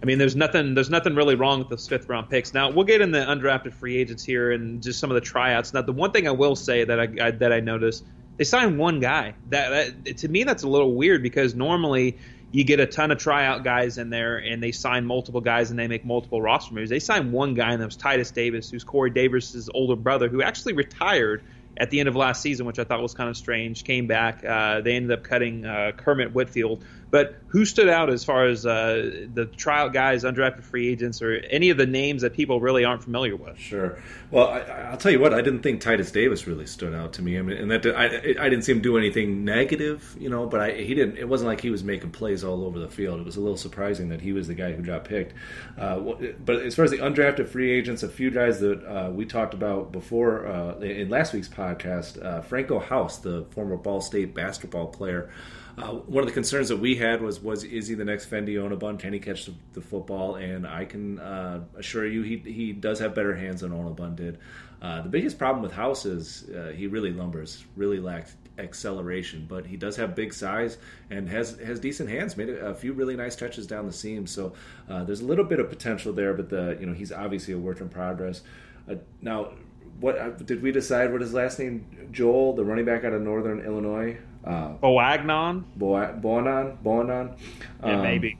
[0.02, 2.52] I mean, there's nothing there's nothing really wrong with those fifth round picks.
[2.52, 5.72] Now we'll get in the undrafted free agents here and just some of the tryouts.
[5.72, 8.04] Now, the one thing I will say that I, I that I noticed,
[8.36, 9.34] they signed one guy.
[9.48, 12.18] That, that to me that's a little weird because normally
[12.53, 15.78] you get a ton of tryout guys in there and they sign multiple guys and
[15.78, 16.90] they make multiple roster moves.
[16.90, 20.42] They signed one guy and that was Titus Davis, who's Corey Davis's older brother, who
[20.42, 21.42] actually retired
[21.78, 23.84] at the end of last season, which I thought was kind of strange.
[23.84, 24.44] Came back.
[24.44, 28.64] Uh, they ended up cutting uh, Kermit Whitfield, but who stood out as far as
[28.64, 32.86] uh, the tryout guys, undrafted free agents, or any of the names that people really
[32.86, 33.58] aren't familiar with?
[33.58, 33.98] Sure.
[34.30, 35.34] Well, I, will tell you what.
[35.34, 37.38] I didn't think Titus Davis really stood out to me.
[37.38, 38.06] I mean, and that I,
[38.42, 40.46] I didn't see him do anything negative, you know.
[40.46, 41.18] But I, he didn't.
[41.18, 43.20] It wasn't like he was making plays all over the field.
[43.20, 45.34] It was a little surprising that he was the guy who got picked.
[45.76, 46.00] Uh,
[46.42, 49.52] but as far as the undrafted free agents, a few guys that uh, we talked
[49.52, 54.86] about before uh, in last week's podcast, uh, Franko House, the former Ball State basketball
[54.86, 55.30] player.
[55.78, 58.54] Uh, one of the concerns that we had was was is he the next Fendi
[58.56, 58.98] Onobun?
[58.98, 60.36] Can he catch the, the football?
[60.36, 64.38] And I can uh, assure you, he he does have better hands than Onobun did.
[64.82, 69.64] Uh, the biggest problem with House is uh, he really lumbers, really lacks acceleration, but
[69.64, 70.76] he does have big size
[71.10, 72.36] and has has decent hands.
[72.36, 74.52] Made a, a few really nice touches down the seam, so
[74.90, 76.34] uh, there's a little bit of potential there.
[76.34, 78.42] But the you know he's obviously a work in progress.
[78.90, 79.52] Uh, now,
[80.01, 81.12] what did we decide?
[81.12, 82.09] What his last name?
[82.11, 84.18] Joel, the running back out of Northern Illinois.
[84.45, 85.64] Uh, Bouagnon?
[85.76, 86.76] Bo- Boanon?
[86.82, 87.36] Boanon?
[87.82, 88.38] Yeah, um, maybe.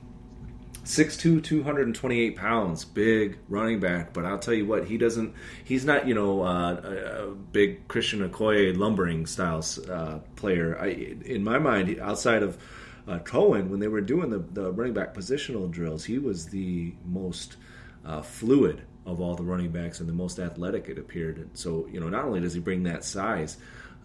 [0.85, 4.11] 6'2", 228 pounds, big running back.
[4.11, 5.33] But I'll tell you what, he doesn't.
[5.63, 10.77] He's not, you know, uh, a, a, big Christian Okoye lumbering style uh, player.
[10.79, 10.87] I,
[11.25, 12.57] in my mind, outside of
[13.07, 16.93] uh, Cohen, when they were doing the, the running back positional drills, he was the
[17.05, 17.55] most
[18.05, 20.87] uh, fluid of all the running backs and the most athletic.
[20.89, 21.37] It appeared.
[21.37, 23.57] And so, you know, not only does he bring that size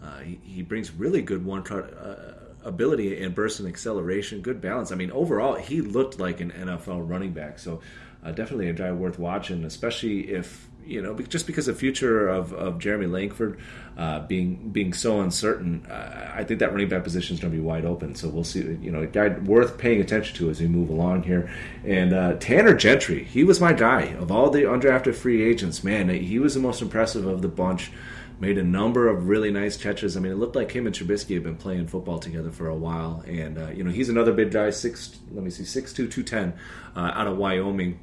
[0.03, 2.33] uh, he, he, brings really good one cut uh,
[2.63, 4.91] ability and burst and acceleration, good balance.
[4.91, 7.59] I mean, overall, he looked like an NFL running back.
[7.59, 7.81] So,
[8.23, 12.51] uh, definitely a guy worth watching, especially if you know just because the future of,
[12.53, 13.59] of Jeremy Langford
[13.97, 15.85] uh, being being so uncertain.
[15.85, 18.15] Uh, I think that running back position is going to be wide open.
[18.15, 18.61] So we'll see.
[18.81, 21.51] You know, a guy worth paying attention to as we move along here.
[21.83, 25.83] And uh, Tanner Gentry, he was my guy of all the undrafted free agents.
[25.83, 27.91] Man, he was the most impressive of the bunch
[28.39, 30.15] made a number of really nice catches.
[30.15, 32.75] I mean, it looked like him and Trubisky have been playing football together for a
[32.75, 33.23] while.
[33.27, 36.53] And, uh, you know, he's another big guy, six, let me see, 6'2", 210,
[36.95, 37.99] uh, out of Wyoming.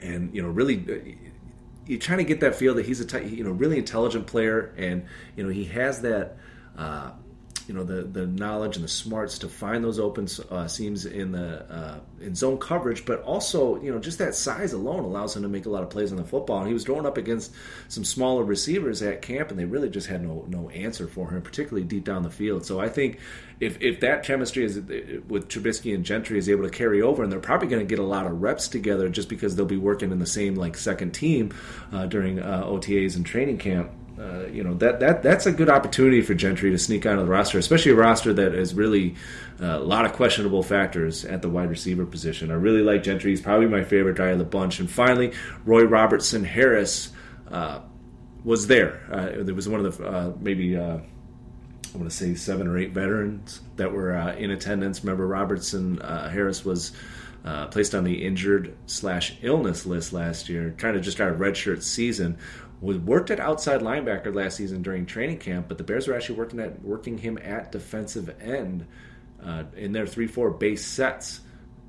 [0.00, 1.31] And, you know, really, uh,
[1.86, 4.72] you're trying to get that feel that he's a, t- you know, really intelligent player.
[4.76, 5.04] And,
[5.36, 6.36] you know, he has that,
[6.76, 7.12] uh,
[7.68, 11.32] you know the the knowledge and the smarts to find those open uh, seams in
[11.32, 15.42] the uh, in zone coverage, but also you know just that size alone allows him
[15.42, 16.58] to make a lot of plays on the football.
[16.58, 17.52] And he was going up against
[17.88, 21.42] some smaller receivers at camp, and they really just had no no answer for him,
[21.42, 22.64] particularly deep down the field.
[22.66, 23.18] So I think
[23.60, 27.30] if if that chemistry is with Trubisky and Gentry is able to carry over, and
[27.30, 30.10] they're probably going to get a lot of reps together just because they'll be working
[30.10, 31.52] in the same like second team
[31.92, 35.70] uh, during uh, OTAs and training camp uh, you know that that that's a good
[35.70, 39.14] opportunity for Gentry to sneak onto the roster, especially a roster that has really
[39.60, 42.50] uh, a lot of questionable factors at the wide receiver position.
[42.50, 44.80] I really like Gentry; he's probably my favorite guy of the bunch.
[44.80, 45.32] And finally,
[45.64, 47.10] Roy Robertson Harris
[47.50, 47.80] uh,
[48.44, 49.00] was there.
[49.10, 50.78] Uh, there was one of the uh, maybe.
[50.78, 55.04] I want to say seven or eight veterans that were in attendance.
[55.04, 56.92] Remember, Robertson Harris was
[57.44, 61.82] uh, placed on the injured slash illness list last year, kind of just a redshirt
[61.82, 62.38] season
[62.82, 66.36] was worked at outside linebacker last season during training camp, but the Bears were actually
[66.36, 68.86] working at working him at defensive end
[69.42, 71.40] uh, in their three four base sets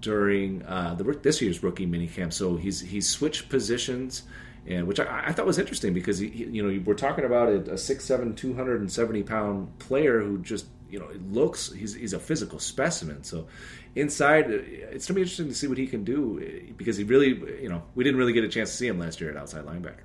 [0.01, 2.31] during uh, the this year's rookie minicamp.
[2.31, 4.23] So he's he's switched positions.
[4.65, 7.49] And which I, I thought was interesting because he, he, you know we're talking about
[7.49, 12.19] a, a 6'7", 270 pound player who just you know it looks he's he's a
[12.19, 13.25] physical specimen.
[13.25, 13.47] So
[13.95, 17.67] inside, it's gonna be interesting to see what he can do because he really you
[17.67, 20.03] know we didn't really get a chance to see him last year at outside linebacker.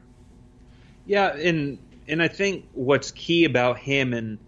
[1.08, 4.38] Yeah, and and I think what's key about him and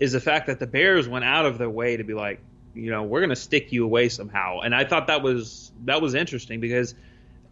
[0.00, 2.40] is the fact that the Bears went out of their way to be like,
[2.74, 4.60] you know, we're going to stick you away somehow.
[4.60, 6.94] And I thought that was that was interesting because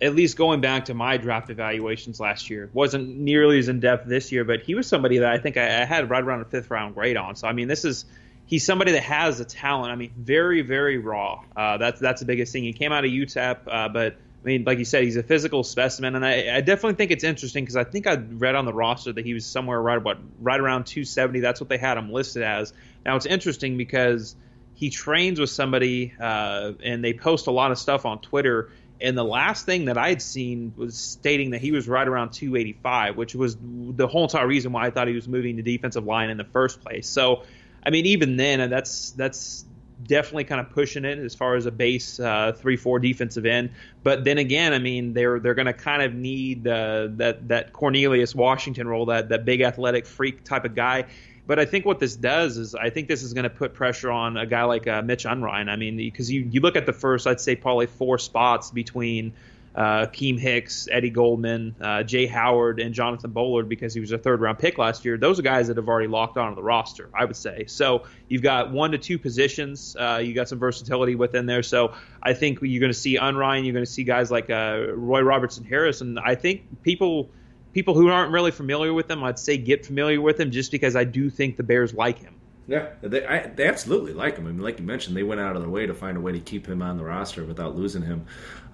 [0.01, 4.09] at least going back to my draft evaluations last year, wasn't nearly as in depth
[4.09, 6.45] this year, but he was somebody that I think I, I had right around a
[6.45, 7.37] fifth round grade on.
[7.37, 8.07] So I mean, this is
[8.47, 9.93] he's somebody that has a talent.
[9.93, 11.45] I mean, very very raw.
[11.55, 12.65] Uh, that's that's the biggest thing.
[12.65, 15.65] He came out of UTEP, uh, but I mean, like you said, he's a physical
[15.65, 18.73] specimen, and I, I definitely think it's interesting because I think I read on the
[18.73, 21.41] roster that he was somewhere right about right around 270.
[21.41, 22.73] That's what they had him listed as.
[23.05, 24.37] Now it's interesting because
[24.75, 28.71] he trains with somebody, uh, and they post a lot of stuff on Twitter.
[29.01, 32.31] And the last thing that I had seen was stating that he was right around
[32.31, 36.05] 285, which was the whole entire reason why I thought he was moving the defensive
[36.05, 37.09] line in the first place.
[37.09, 37.43] So,
[37.85, 39.65] I mean, even then, that's that's
[40.07, 43.71] definitely kind of pushing it as far as a base uh, three four defensive end.
[44.03, 47.73] But then again, I mean they're they're going to kind of need uh, that that
[47.73, 51.07] Cornelius Washington role, that that big athletic freak type of guy.
[51.49, 54.11] But I think what this does is I think this is going to put pressure
[54.11, 55.71] on a guy like uh, Mitch Unrein.
[55.71, 59.33] I mean, because you, you look at the first, I'd say probably four spots between
[59.79, 64.19] uh, Keem Hicks, Eddie Goldman, uh, Jaye Howard, and Jonathan Bullard because he was a
[64.19, 65.17] third round pick last year.
[65.17, 67.67] Those are guys that have already locked on to the roster, I would say.
[67.67, 69.95] So you've got one to two positions.
[69.95, 71.63] Uh, you got some versatility within there.
[71.63, 73.65] So I think you're going to see Unrein.
[73.65, 77.31] You're going to see guys like uh, Roy Robertson Harris, and I think people
[77.73, 80.97] people who aren't really familiar with him, I'd say get familiar with him just because
[80.97, 82.35] I do think the Bears like him.
[82.69, 84.47] Yeah, they, I, they absolutely like him.
[84.47, 86.33] I mean, like you mentioned, they went out of their way to find a way
[86.33, 88.27] to keep him on the roster without losing him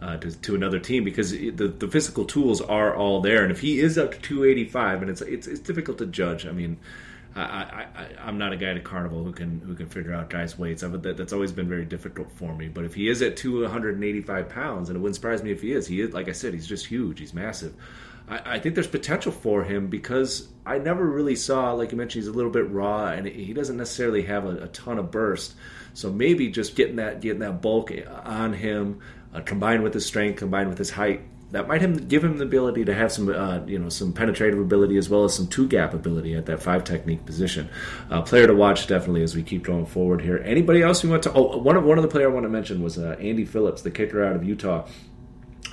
[0.02, 3.44] uh, to, to, another team because the, the physical tools are all there.
[3.44, 6.44] And if he is up to 285, and it's it's, it's difficult to judge.
[6.44, 6.76] I mean,
[7.36, 10.28] I, I, am not a guy at a carnival who can who can figure out
[10.28, 10.82] guys' weights.
[10.82, 12.66] I, that, that's always been very difficult for me.
[12.66, 15.86] But if he is at 285 pounds, and it wouldn't surprise me if he is,
[15.86, 17.20] he is like I said, he's just huge.
[17.20, 17.74] He's massive.
[18.28, 22.24] I, I, think there's potential for him because I never really saw, like you mentioned,
[22.24, 25.54] he's a little bit raw and he doesn't necessarily have a, a ton of burst.
[25.92, 27.92] So maybe just getting that getting that bulk
[28.24, 29.00] on him,
[29.32, 31.22] uh, combined with his strength, combined with his height,
[31.54, 34.58] that might him, give him the ability to have some uh, you know some penetrative
[34.58, 37.68] ability as well as some two gap ability at that five technique position.
[38.10, 40.42] Uh, player to watch definitely as we keep going forward here.
[40.44, 41.32] Anybody else you want to?
[41.32, 43.82] Oh, one of one of the player I want to mention was uh, Andy Phillips,
[43.82, 44.88] the kicker out of Utah,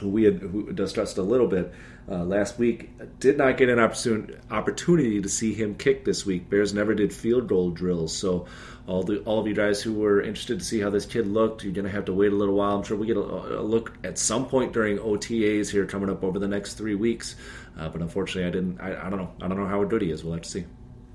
[0.02, 1.74] who we had who discussed a little bit
[2.10, 2.90] uh, last week.
[3.20, 6.50] Did not get an opportunity to see him kick this week.
[6.50, 8.48] Bears never did field goal drills, so
[8.88, 11.64] all the all of you guys who were interested to see how this kid looked,
[11.64, 12.76] you're going to have to wait a little while.
[12.76, 16.24] I'm sure we get a, a, look at some point during OTAs here coming up
[16.24, 17.36] over the next three weeks.
[17.78, 18.82] Uh, but unfortunately, I didn't.
[18.82, 19.32] I, I, don't know.
[19.42, 20.24] I don't know how good he is.
[20.24, 20.66] We'll have to see.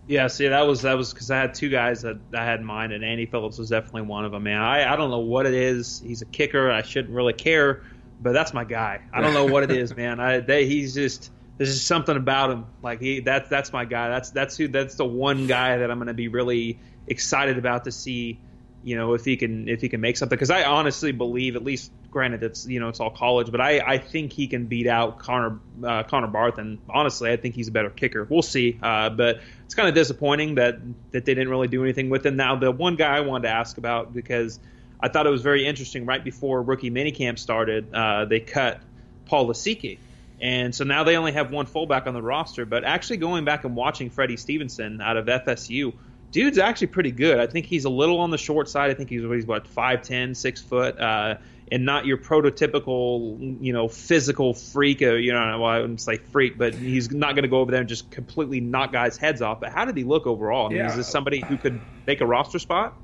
[0.08, 2.66] Yeah, see, that was that was because I had two guys that I had in
[2.66, 4.44] mind, and Andy Phillips was definitely one of them.
[4.44, 6.00] Man, I I don't know what it is.
[6.04, 6.70] He's a kicker.
[6.70, 7.82] I shouldn't really care
[8.20, 9.00] but that's my guy.
[9.12, 10.20] I don't know what it is, man.
[10.20, 12.66] I they, he's just there's just something about him.
[12.82, 14.08] Like he that's that's my guy.
[14.08, 17.84] That's that's who that's the one guy that I'm going to be really excited about
[17.84, 18.40] to see.
[18.82, 21.64] You know if he can if he can make something because I honestly believe at
[21.64, 24.86] least granted it's you know it's all college but I, I think he can beat
[24.86, 28.78] out Connor uh, Connor Barth and honestly I think he's a better kicker we'll see
[28.80, 30.78] uh, but it's kind of disappointing that
[31.10, 33.54] that they didn't really do anything with him now the one guy I wanted to
[33.54, 34.60] ask about because
[35.00, 36.06] I thought it was very interesting.
[36.06, 38.80] Right before rookie minicamp started, uh, they cut
[39.26, 39.98] Paul Lasike.
[40.40, 42.66] And so now they only have one fullback on the roster.
[42.66, 45.94] But actually, going back and watching Freddie Stevenson out of FSU,
[46.30, 47.38] dude's actually pretty good.
[47.38, 48.90] I think he's a little on the short side.
[48.90, 51.36] I think he's, he's what, 5'10, 6 foot, uh,
[51.72, 55.00] and not your prototypical, you know, physical freak.
[55.00, 57.80] You know, well, I wouldn't say freak, but he's not going to go over there
[57.80, 59.60] and just completely knock guys' heads off.
[59.60, 60.66] But how did he look overall?
[60.66, 60.90] I mean, yeah.
[60.90, 62.94] is this somebody who could make a roster spot?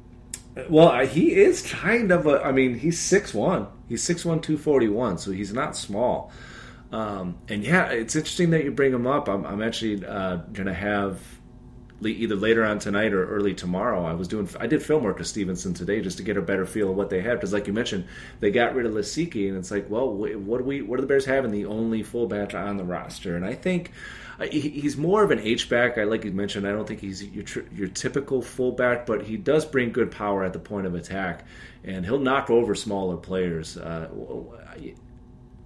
[0.69, 2.43] Well, he is kind of a.
[2.43, 3.69] I mean, he's six one.
[3.89, 6.31] He's six one two forty one, so he's not small.
[6.91, 9.29] Um, and yeah, it's interesting that you bring him up.
[9.29, 11.21] I'm, I'm actually uh, going to have
[12.11, 14.05] either later on tonight or early tomorrow.
[14.05, 16.67] I was doing I did film work with Stevenson today just to get a better
[16.67, 18.07] feel of what they have because, like you mentioned,
[18.41, 21.07] they got rid of Lasike, and it's like, well, what do we what do the
[21.07, 23.37] Bears have in the only fullback on the roster?
[23.37, 23.93] And I think
[24.51, 25.99] he's more of an H back.
[25.99, 26.67] I like you mentioned.
[26.67, 30.53] I don't think he's your your typical fullback, but he does bring good power at
[30.53, 31.45] the point of attack,
[31.85, 33.77] and he'll knock over smaller players.
[33.77, 34.09] Uh,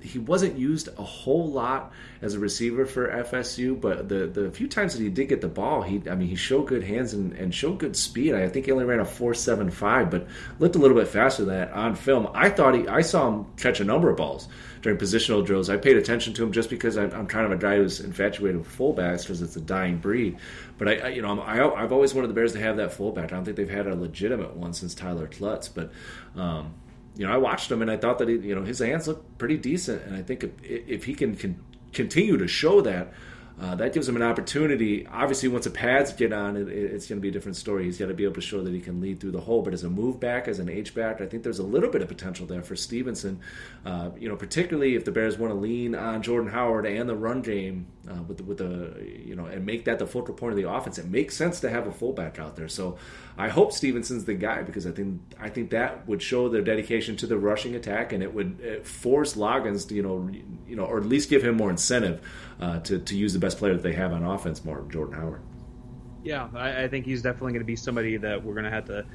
[0.01, 1.93] he wasn't used a whole lot
[2.23, 5.49] as a receiver for FSU, but the the few times that he did get the
[5.49, 8.35] ball, he I mean he showed good hands and, and showed good speed.
[8.35, 10.27] I think he only ran a four seven five, but
[10.59, 12.29] looked a little bit faster than that on film.
[12.35, 14.49] I thought he I saw him catch a number of balls
[14.83, 15.71] during positional drills.
[15.71, 18.59] I paid attention to him just because I'm, I'm kind of a guy who's infatuated
[18.59, 20.37] with fullbacks because it's a dying breed.
[20.79, 23.33] But I, I you know I, I've always wanted the Bears to have that fullback.
[23.33, 25.91] I don't think they've had a legitimate one since Tyler Clutts, but.
[26.41, 26.75] Um,
[27.17, 29.39] you know, I watched him and I thought that he, you know his hands look
[29.39, 31.63] pretty decent, and I think if, if he can, can
[31.93, 33.13] continue to show that,
[33.59, 35.07] uh, that gives him an opportunity.
[35.07, 37.85] Obviously, once the pads get on, it, it's going to be a different story.
[37.85, 39.63] He's got to be able to show that he can lead through the hole.
[39.63, 42.03] But as a move back, as an H back, I think there's a little bit
[42.03, 43.41] of potential there for Stevenson.
[43.87, 47.17] Uh, you know, particularly if the Bears want to lean on Jordan Howard and the
[47.17, 48.95] run game uh, with the, with the
[49.25, 50.99] you know and make that the focal point of the offense.
[50.99, 52.69] It makes sense to have a fullback out there.
[52.69, 52.99] So
[53.39, 57.17] I hope Stevenson's the guy because I think I think that would show their dedication
[57.19, 60.31] to the rushing attack and it would uh, force Loggains to you know
[60.67, 62.27] you know or at least give him more incentive
[62.61, 65.43] uh, to to use the best player that they have on offense more, Jordan Howard.
[66.25, 68.87] Yeah, I, I think he's definitely going to be somebody that we're going to have
[68.87, 69.07] to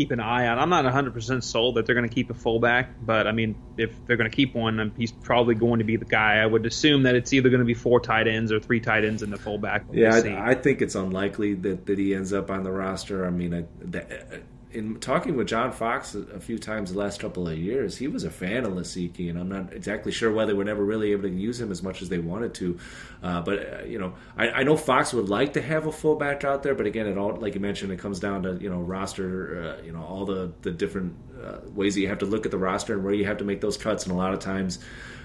[0.00, 0.58] keep an eye on.
[0.58, 3.54] I'm not 100 percent sold that they're going to keep a fullback, but I mean,
[3.76, 6.36] if they're going to keep one, he's probably going to be the guy.
[6.36, 9.04] I would assume that it's either going to be four tight ends or three tight
[9.04, 9.84] ends in the fullback.
[9.88, 13.26] We'll yeah, I, I, think it's unlikely that, that he ends up on the roster.
[13.26, 14.42] I mean, I, that,
[14.72, 18.24] in talking with John Fox a, few times the last couple of years, he was
[18.24, 21.24] a fan of Lasike, and I'm not exactly sure why they were never really able
[21.24, 22.78] to use him as much as they wanted to.
[23.22, 26.44] Uh, but uh, you know, I, I, know Fox would like to have a fullback
[26.44, 28.80] out there, but again, it all like you mentioned, it comes down to you know
[28.80, 32.44] roster, uh, you know all the the different uh, ways that you have to look
[32.44, 34.38] at the roster and where you have to make those cuts, and a lot of
[34.38, 34.78] times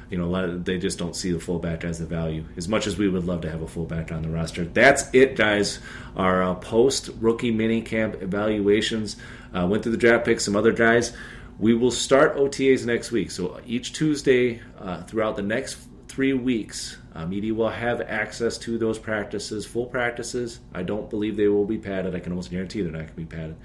[0.09, 2.45] you know, a lot of, they just don't see the fullback as the value.
[2.57, 4.65] As much as we would love to have a fullback on the roster.
[4.65, 5.79] That's it, guys.
[6.15, 9.17] Our uh, post rookie mini camp evaluations.
[9.53, 11.15] Uh, went through the draft picks, some other guys.
[11.57, 13.31] We will start OTAs next week.
[13.31, 15.77] So each Tuesday uh, throughout the next
[16.07, 16.97] three weeks,
[17.27, 20.59] media will have access to those practices, full practices.
[20.73, 22.13] I don't believe they will be padded.
[22.13, 23.55] I can almost guarantee they're not going to be padded.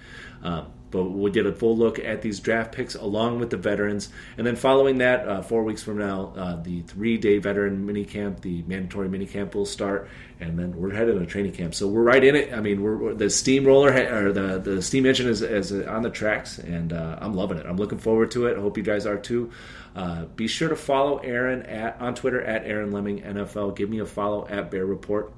[0.42, 4.08] Um, but we'll get a full look at these draft picks along with the veterans.
[4.36, 8.04] And then following that, uh, four weeks from now, uh, the three day veteran mini
[8.04, 10.08] camp, the mandatory mini camp will start.
[10.40, 11.74] And then we're headed to training camp.
[11.74, 12.52] So we're right in it.
[12.52, 16.08] I mean, we're, we're the steamroller or the, the steam engine is, is on the
[16.08, 17.66] tracks, and uh, I'm loving it.
[17.66, 18.56] I'm looking forward to it.
[18.56, 19.50] I hope you guys are too.
[19.94, 23.76] Uh, be sure to follow Aaron at on Twitter at Aaron Leming NFL.
[23.76, 25.32] Give me a follow at Bear Report.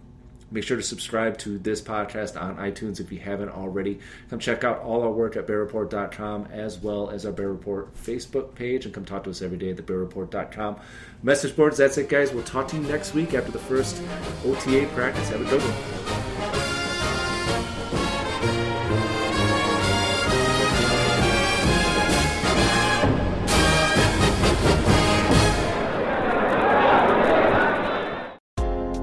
[0.53, 3.99] Make sure to subscribe to this podcast on iTunes if you haven't already.
[4.29, 8.55] Come check out all our work at bearreport.com as well as our Bear Report Facebook
[8.55, 10.77] page and come talk to us every day at the thebearreport.com.
[11.23, 12.33] Message boards, that's it, guys.
[12.33, 14.03] We'll talk to you next week after the first
[14.45, 15.31] OTA practice.
[15.31, 16.02] Have a good one.